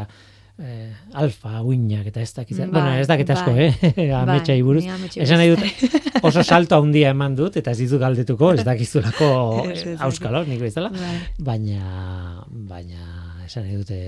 [0.61, 3.71] eh, alfa, uinak, eta ez dakit, mm, bueno, ez dakit asko, bai.
[3.71, 4.85] eh, ametsa bai, iburuz.
[5.17, 5.85] Esan nahi dut,
[6.29, 9.31] oso salto handia eman dut, eta ez ditu galdetuko, ez dakizulako
[10.07, 11.17] auskalo, nik bezala, bai.
[11.51, 13.05] baina, baina,
[13.47, 14.01] esan nahi dute,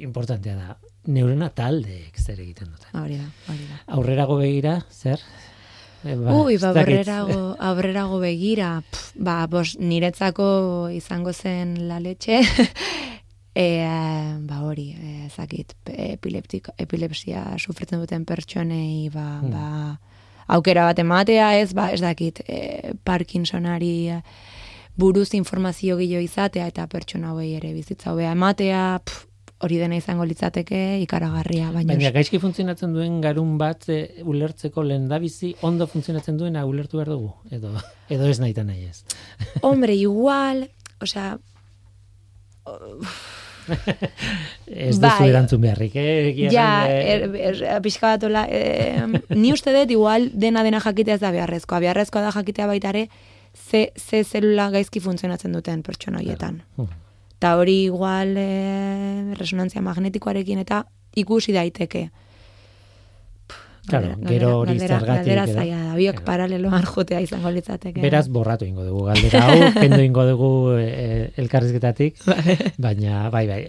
[0.00, 0.76] importantea da,
[1.10, 2.90] neurona taldeek zer egiten dute.
[2.94, 3.80] Hori da, hori da.
[3.96, 5.22] Aurrerago begira, zer?
[6.00, 10.46] E, ba, Ui, ba, aurrerago, aurrerago begira, pf, ba, bos, niretzako
[10.96, 12.40] izango zen la leche,
[13.54, 13.66] E,
[14.46, 19.50] ba hori, e, zakit, epilepsia sufritzen duten pertsonei, ba, hmm.
[19.50, 19.98] ba,
[20.54, 24.12] aukera bat ematea ez, ba, ez dakit, e, Parkinsonari
[25.00, 29.00] buruz informazio gilo izatea eta pertsona hauei ere bizitza hobea ematea,
[29.60, 31.72] hori dena izango litzateke ikaragarria.
[31.74, 37.00] Baina, baina gaizki funtzionatzen duen garun bat e, ulertzeko lehen bizi ondo funtzionatzen duena ulertu
[37.00, 37.74] behar dugu, edo,
[38.08, 39.04] edo ez nahi nahi ez.
[39.66, 40.68] Hombre, igual,
[41.02, 41.38] osea,
[44.88, 45.28] ez duzu bai.
[45.30, 46.30] erantzun beharrik, eh?
[46.52, 51.22] ja, er, er, pixka bat ola, eh, ni uste dut igual dena dena jakitea ez
[51.22, 51.82] da beharrezkoa.
[51.84, 53.06] Beharrezkoa da jakitea baita ere,
[53.54, 56.62] ze, ze zelula gaizki funtzionatzen duten pertsona horietan.
[57.40, 60.84] Eta hori igual eh, resonantzia magnetikoarekin eta
[61.16, 62.08] ikusi daiteke.
[63.90, 65.08] Claro, gero hori zergatik.
[65.10, 68.00] Galdera zaila da, biok paraleloan jotea izango litzateke.
[68.04, 72.56] Beraz, borratu ingo dugu galdera hau, kendo ingo dugu e, elkarrizketatik, bai.
[72.78, 73.60] baina, bai, bai.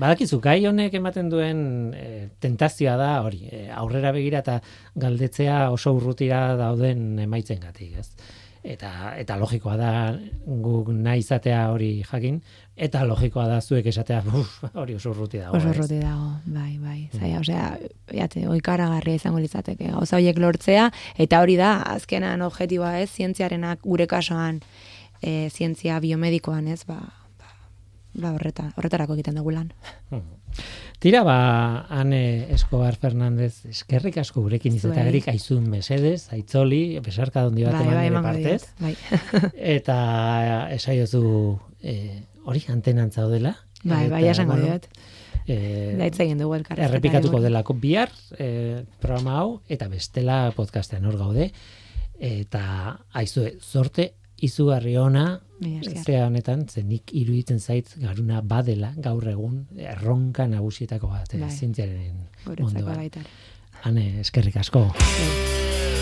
[0.00, 1.60] Badakizu, gai honek ematen duen
[1.96, 2.08] e,
[2.42, 4.58] tentazioa da, hori, e, aurrera begira eta
[4.96, 8.10] galdetzea oso urrutira dauden emaitzen gatik, ez?
[8.66, 9.90] Eta, eta logikoa da
[10.42, 12.40] guk nahi izatea hori jakin,
[12.76, 15.56] Eta logikoa da zuek esatea, uf, hori oso urruti dago.
[15.56, 16.98] Oso urruti dago, bai, bai.
[17.06, 17.20] Mm.
[17.20, 17.68] Zaila, osea,
[18.18, 19.88] jate, oikaragarria izango litzateke.
[19.94, 24.60] Gauza horiek lortzea, eta hori da, azkenan objetiboa ez, zientziarenak gure kasoan,
[25.22, 27.00] e, zientzia biomedikoan ez, ba,
[28.16, 29.70] ba, horreta, horretarako egiten dugu lan.
[30.10, 30.36] Mm.
[31.02, 37.76] Tira, ba, Ane Escobar Fernandez, eskerrik asko gurekin izatagerik aizun mesedez, aitzoli, besarka dondi bat
[37.76, 38.70] bai, eman bai, partez.
[38.80, 38.94] Bai.
[39.76, 39.98] eta
[40.76, 41.26] esaiozu,
[41.82, 43.56] eh, hori antenan zaudela.
[43.84, 44.88] Bai, bai, esango bueno, dut.
[45.46, 46.88] Eh, Daitza egin dugu elkarra.
[46.88, 51.50] Errepikatuko delako bihar eh, programa hau, eta bestela podcastean hor gaude.
[52.16, 52.62] Eta
[53.20, 55.40] aizue, sorte izugarri ona,
[56.04, 61.50] zea honetan, zenik iruditzen zait garuna badela gaur egun erronka nagusietako bat, eh, bai.
[61.50, 62.24] zintziaren
[62.58, 63.10] munduan.
[63.82, 64.88] Hane, eskerrik asko.
[64.92, 65.95] Bai.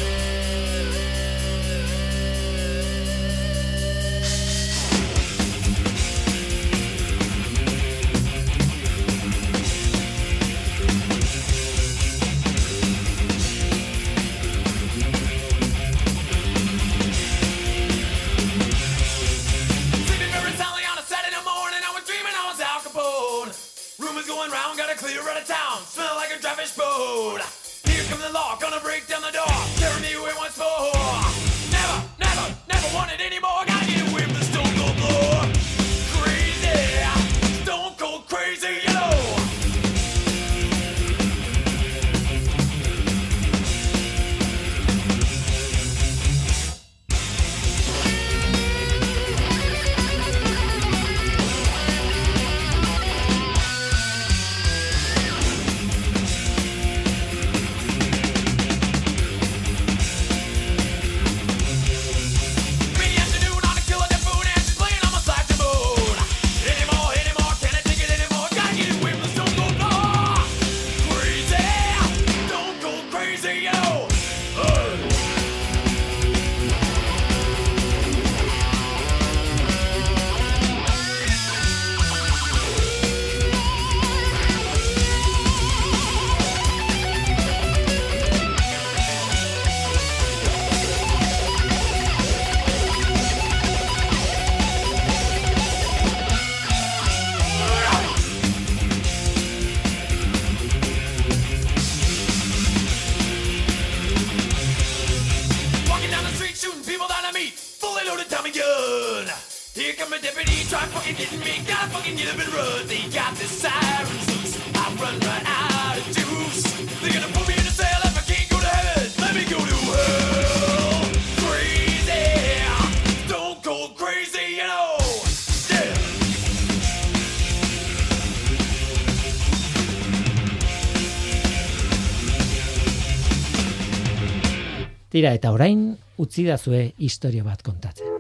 [135.15, 138.17] Tira eta orain utzi dazue historia bat kontatzen.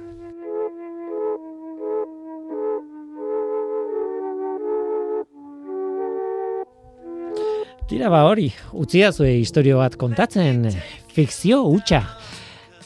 [7.90, 8.46] Tira ba hori,
[8.78, 10.68] utzi dazue historia bat kontatzen,
[11.10, 11.98] fikzio hutsa.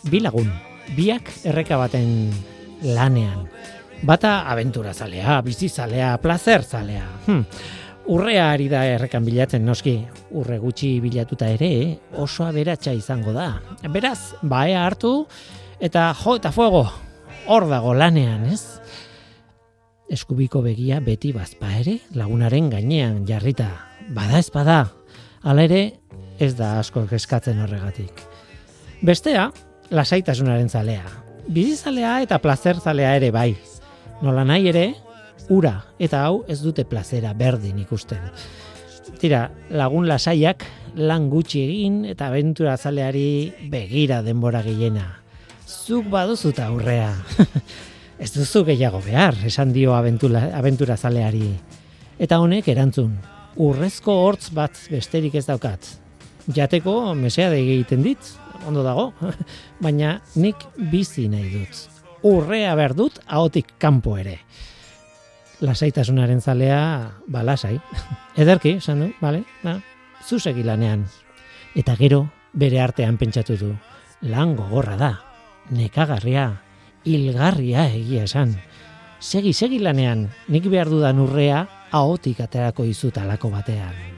[0.09, 0.48] Bi lagun,
[0.96, 2.32] biak erreka baten
[2.88, 3.44] lanean.
[4.09, 7.04] Bata abentura zalea, bizi zalea, placer zalea.
[7.26, 7.44] Hm.
[8.09, 9.98] Urrea ari da errekan bilatzen noski,
[10.32, 13.59] urre gutxi bilatuta ere oso aberatsa izango da.
[13.92, 15.26] Beraz, baea hartu
[15.84, 16.86] eta jo eta fuego,
[17.52, 18.80] hor dago lanean, ez?
[20.09, 23.68] Eskubiko begia beti bazpa ere lagunaren gainean jarrita.
[24.16, 24.78] Bada ez bada,
[25.44, 25.82] hala ere
[26.40, 28.24] ez da asko eskatzen horregatik.
[29.04, 29.50] Bestea,
[29.92, 31.04] lasaitasunaren zalea.
[31.44, 33.52] Bizizalea eta placer zalea ere bai.
[34.24, 34.86] Nola nahi ere,
[35.49, 38.20] ura eta hau ez dute plazera berdin ikusten.
[39.18, 40.64] Tira, lagun lasaiak
[40.99, 45.07] lan gutxi egin eta abentura zaleari begira denbora gehiena.
[45.66, 47.11] Zuk baduzuta aurrea.
[48.22, 51.51] ez duzu gehiago behar, esan dio abentura, abentura zaleari.
[52.18, 53.16] Eta honek erantzun,
[53.57, 55.95] urrezko hortz bat besterik ez daukat.
[56.55, 58.32] Jateko mesea de egiten dit,
[58.66, 59.12] ondo dago,
[59.84, 60.62] baina nik
[60.93, 61.86] bizi nahi dut.
[62.28, 64.41] Urrea behar dut, ahotik kanpo ere
[65.61, 67.78] lasaitasunaren zalea, ba, lasai.
[68.36, 69.44] Ederki, esan du, bale?
[69.62, 69.78] Ba,
[70.24, 71.06] zu segi lanean.
[71.78, 73.72] Eta gero, bere artean pentsatu du.
[74.22, 75.12] Lan gogorra da,
[75.70, 76.50] nekagarria,
[77.04, 78.56] hilgarria egia esan.
[79.18, 84.17] Segi, segi lanean, nik behar dudan urrea, ahotik aterako izut alako batean.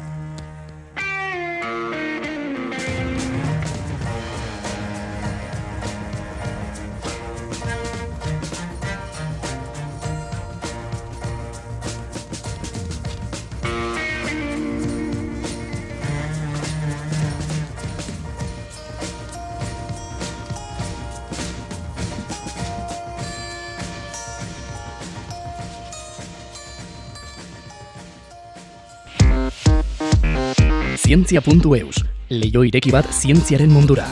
[31.11, 34.05] Zientzia.eus, leio ireki bat zientziaren mundura.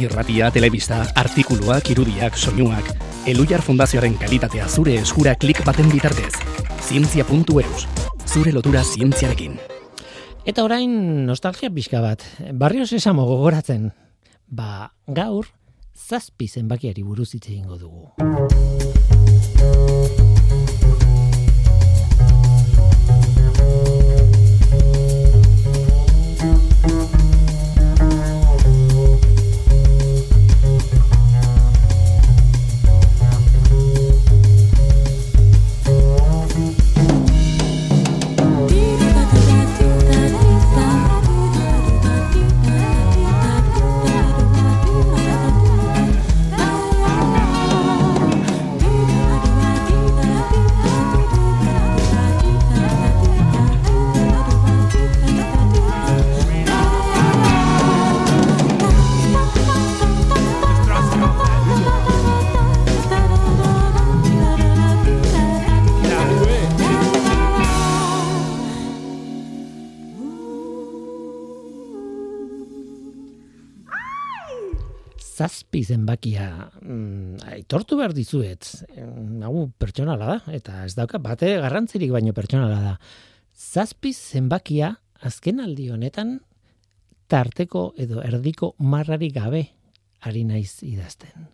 [0.00, 2.86] Irratia, telebista, artikuluak, irudiak, soinuak,
[3.28, 6.32] Elujar Fundazioaren kalitatea zure eskura klik baten bitartez.
[6.88, 7.84] Zientzia.eus,
[8.24, 9.58] zure lotura zientziarekin.
[10.48, 12.24] Eta orain nostalgia pixka bat.
[12.56, 13.90] Barrio sesamo gogoratzen.
[14.48, 15.52] Ba, gaur,
[15.92, 18.08] zazpi zenbakiari buruz hitz egingo dugu.
[75.38, 76.48] Zazpi zenbakia
[76.82, 78.66] mm, aitortu behar dizuet.
[78.96, 82.94] Em, Hau pertsonala da, eta ez dauka bate garrantzirik baino pertsonala da.
[83.54, 86.38] Zazpi zenbakia azken aldi honetan
[87.28, 89.66] tarteko edo erdiko marrari gabe
[90.26, 91.48] ari naiz idazten.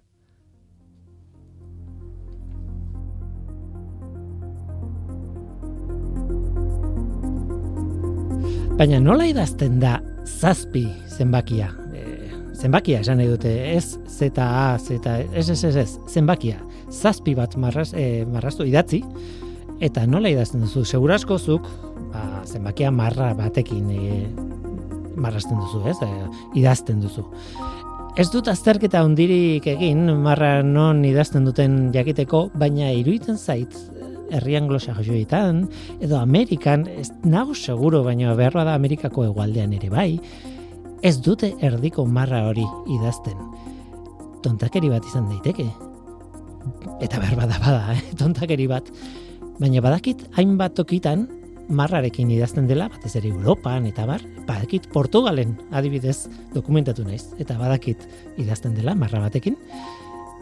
[8.75, 11.84] Baina nola idazten da zazpi zenbakia?
[12.55, 16.61] Zenbakia esan nahi dute, ez zeta a, zeta, ez, ez, ez, ez, zenbakia.
[16.91, 19.03] Zazpi bat marraz, e, marraztu idatzi,
[19.83, 20.85] eta nola idazten duzu?
[20.87, 21.67] Segurasko zuk,
[22.13, 24.21] ba, zenbakia marra batekin e,
[25.17, 25.99] marrazten duzu, ez?
[26.05, 26.29] E,
[26.61, 27.27] idazten duzu.
[28.15, 33.75] Ez dut azterketa hondirik egin, marra non idazten duten jakiteko, baina iruditzen zait,
[34.35, 35.65] herri anglosajoietan,
[36.03, 40.13] edo Amerikan, ez nago seguro, baina behar da Amerikako hegoaldean ere bai,
[41.05, 42.65] ez dute erdiko marra hori
[42.97, 43.37] idazten.
[44.45, 45.67] Tontakeri bat izan daiteke.
[47.05, 48.01] Eta behar bada bada, eh?
[48.21, 48.89] tontakeri bat.
[49.61, 51.29] Baina badakit hainbat tokitan
[51.69, 58.05] marrarekin idazten dela, batez ere Europan eta bar, badakit Portugalen adibidez dokumentatu naiz, eta badakit
[58.41, 59.57] idazten dela marra batekin,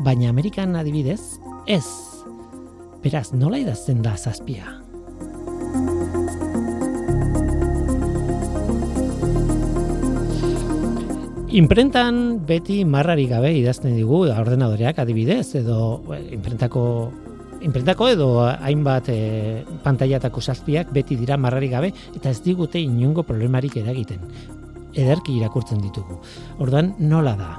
[0.03, 1.21] baina Amerikan adibidez
[1.71, 1.87] ez.
[3.03, 4.82] Beraz, nola idazten da zazpia?
[11.53, 16.85] Imprentan beti marrari gabe idazten digu ordenadoreak adibidez edo eh, imprentako
[17.61, 19.19] imprentako edo hainbat e,
[19.85, 24.23] pantailatako zazpiak beti dira marrari gabe eta ez digute inungo problemarik eragiten.
[24.97, 26.17] Ederki irakurtzen ditugu.
[26.65, 27.51] Ordan nola da?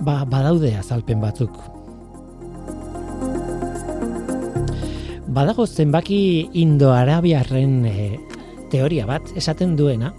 [0.00, 1.58] Ba, badaude azalpen batzuk.
[5.28, 8.08] Badago zenbaki indo-arabiarren e,
[8.72, 10.14] teoria bat esaten duena,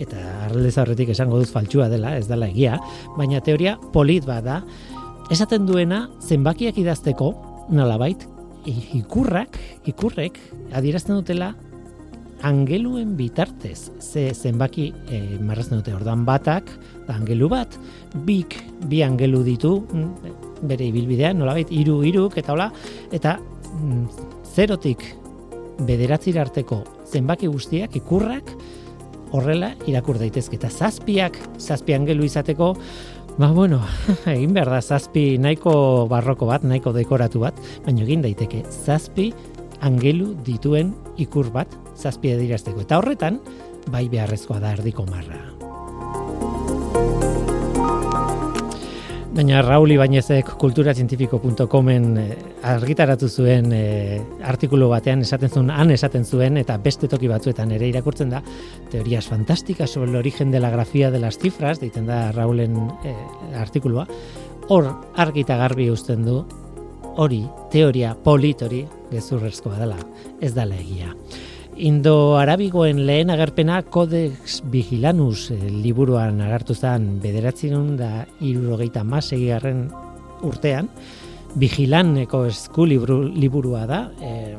[0.00, 2.78] eta arrelez aurretik esango dut faltsua dela, ez dela egia,
[3.18, 4.60] baina teoria polit bat da,
[5.30, 7.32] esaten duena zenbakiak idazteko,
[7.70, 8.26] nolabait,
[8.66, 10.38] ikurrak, ikurrek,
[10.76, 11.52] adierazten dutela
[12.46, 16.70] angeluen bitartez, ze zenbaki e, marrazten dute, ordan batak,
[17.06, 17.76] da angelu bat,
[18.26, 18.56] bik,
[18.88, 22.70] bi angelu ditu, mm, bere ibilbidean, nolabait, hiru hiruk eta hola,
[23.12, 23.36] eta
[23.76, 24.04] mm,
[24.54, 25.04] zerotik
[25.86, 28.54] bederatzir arteko zenbaki guztiak, ikurrak,
[29.36, 32.74] horrela irakur daitezke eta zazpiak, zazpi angelu izateko,
[33.38, 33.80] ba bueno,
[34.34, 39.30] egin behar da zazpi nahiko barroko bat, nahiko dekoratu bat, baina egin daiteke zazpi
[39.80, 42.84] angelu dituen ikur bat zazpi edirazteko.
[42.84, 43.40] Eta horretan,
[43.90, 45.59] bai beharrezkoa da erdiko marra.
[49.30, 52.32] Baina Rauli Bainezek kulturazientifiko.comen eh,
[52.66, 57.86] argitaratu zuen eh, artikulu batean esaten zuen, han esaten zuen, eta beste toki batzuetan ere
[57.92, 58.40] irakurtzen da,
[58.90, 62.74] teorías fantásticas sobre el origen de la grafía de las cifras, deiten da Raulen
[63.06, 63.14] eh,
[63.54, 64.08] artikulua,
[64.66, 66.40] hor argi eta garbi uzten du,
[67.14, 70.00] hori, teoria polit hori, gezurrezkoa dela,
[70.40, 71.14] ez dela egia.
[71.80, 79.86] Indo-Arabigoen lehen agerpena Codex Vigilanus eh, liburuan agertu zen bederatzen da irurogeita masegiarren
[80.44, 80.90] urtean,
[81.56, 84.58] Vigilaneko esku liburu, liburua da, eh,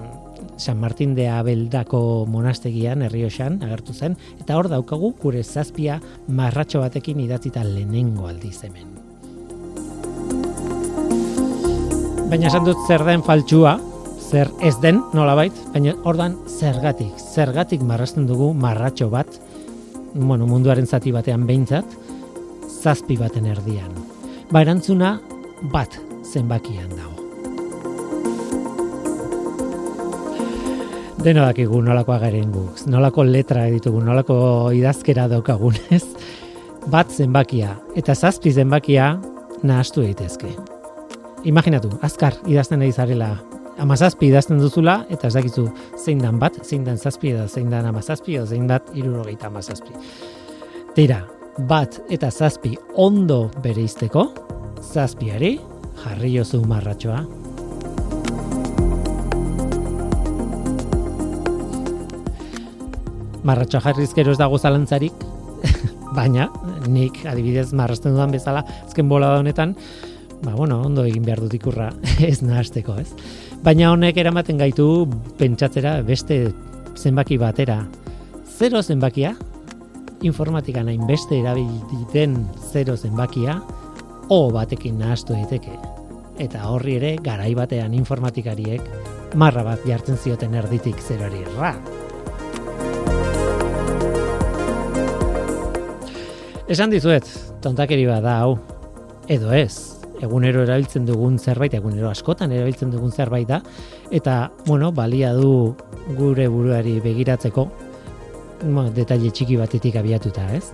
[0.58, 7.22] San Martin de Abeldako monastegian, Herrioxan, agertu zen, eta hor daukagu gure zazpia marratxo batekin
[7.22, 8.90] idatzita lehenengo aldiz hemen.
[12.34, 13.78] Baina esan dut zer den faltsua,
[14.32, 19.28] zer ez den nolabait, baina ordan zergatik, zergatik marrazten dugu marratxo bat,
[20.14, 21.98] bueno, munduaren zati batean behintzat,
[22.82, 23.92] zazpi baten erdian.
[24.52, 25.18] Ba erantzuna
[25.74, 27.18] bat zenbakian dago.
[31.22, 34.38] Deno dakigu nolakoa garen guk, nolako letra ditugu, nolako
[34.74, 36.06] idazkera daukagun, ez?
[36.88, 39.18] Bat zenbakia eta zazpi zenbakia
[39.62, 40.56] nahastu daitezke.
[41.46, 43.36] Imaginatu, azkar idazten zarela
[43.80, 45.68] amazazpi idazten duzula, eta ez dakizu
[45.98, 49.94] zein dan bat, zein dan zazpi edo zein dan amazazpi edo zein dat irurogeita amazazpi.
[50.96, 51.22] Tira,
[51.68, 54.28] bat eta zazpi ondo bere izteko,
[54.82, 55.58] zazpiari
[56.04, 57.22] jarri jozu marratxoa.
[63.44, 65.26] Marratxoa jarriz gero ez dago zalantzarik,
[66.18, 66.50] baina
[66.90, 69.76] nik adibidez marrazten dudan bezala azken bola honetan,
[70.42, 71.92] ba bueno, ondo egin behar dut ikurra
[72.32, 73.12] ez nahasteko, ez?
[73.62, 75.06] Baina honek eramaten gaitu
[75.38, 76.48] pentsatzera beste
[76.98, 77.84] zenbaki batera.
[78.58, 79.36] Zero zenbakia,
[80.26, 82.40] informatikan hainbeste erabiliten
[82.72, 83.60] zero zenbakia,
[84.34, 85.78] o batekin nahastu daiteke.
[86.42, 88.82] Eta horri ere, garai batean informatikariek
[89.38, 91.76] marra bat jartzen zioten erditik zerori ra.
[96.66, 97.30] Esan dizuet,
[97.62, 98.58] tontakeri bat da hau.
[99.30, 100.01] edo ez.
[100.22, 103.62] Egunero erabiltzen dugun zerbait, egunero askotan erabiltzen dugun zerbait da,
[104.12, 105.74] eta, bueno, balia du
[106.18, 107.68] gure buruari begiratzeko,
[108.64, 110.68] bueno, detaile txiki batetik abiatuta, ez?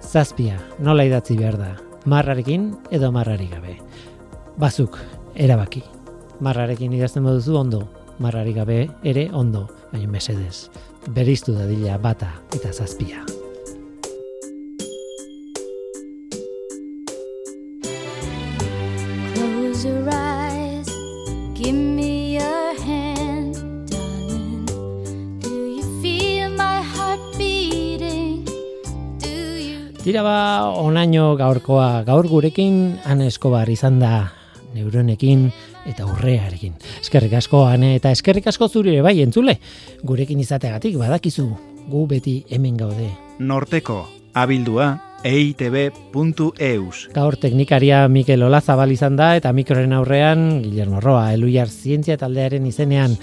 [0.00, 1.72] Zazpia, nola idatzi behar da,
[2.04, 3.76] marrarekin edo marrarik gabe.
[4.60, 4.98] Bazuk,
[5.34, 5.82] erabaki.
[6.40, 7.82] Marrarekin idazten baduzu ondo,
[8.18, 10.70] marrarik gabe ere ondo, baina mesedez.
[11.08, 13.39] Beriztu dadila bata eta zazpia.
[30.10, 34.24] Tira ba, onaino gaurkoa, gaur gurekin Ane Eskobar izan da
[34.74, 35.44] neuronekin
[35.86, 36.72] eta urrearekin.
[36.98, 39.54] Eskerrik asko Ane eta eskerrik asko zuri ere bai entzule.
[40.02, 41.44] Gurekin izateagatik badakizu
[41.92, 43.06] gu beti hemen gaude.
[43.38, 44.00] Norteko,
[44.34, 44.88] abildua,
[45.22, 47.04] eitb.eus.
[47.14, 53.14] Gaur teknikaria Mikel Olazabal izan da eta mikroren aurrean Guillermo Roa, Eluiar Zientzia taldearen izenean.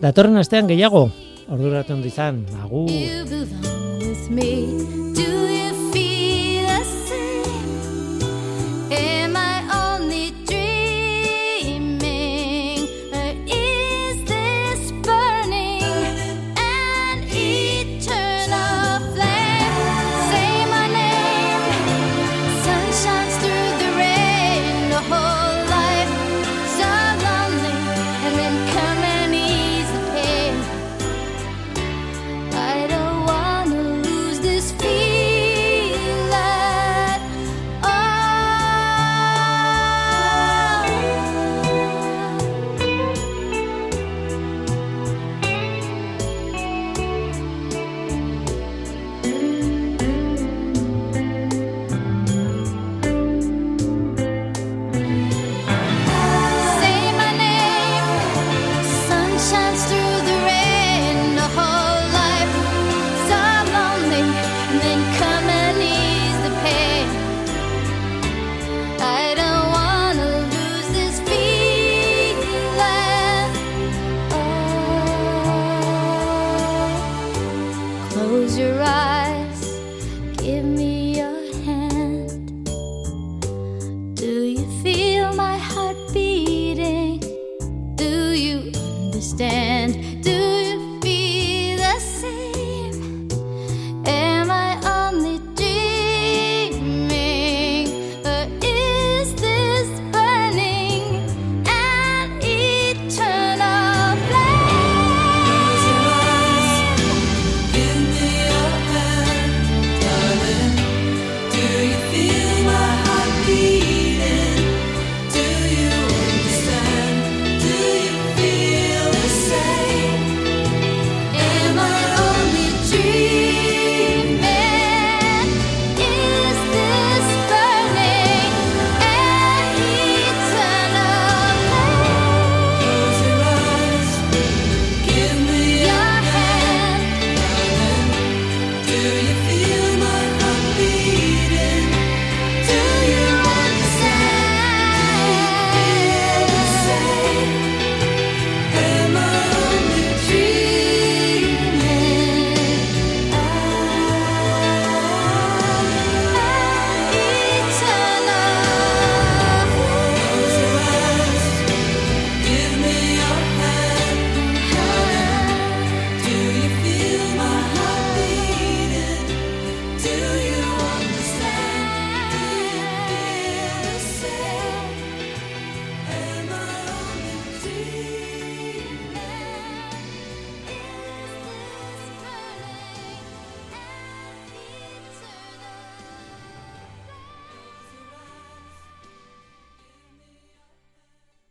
[0.00, 1.04] Datorren astean gehiago,
[1.52, 2.88] orduratu ondo izan, agur.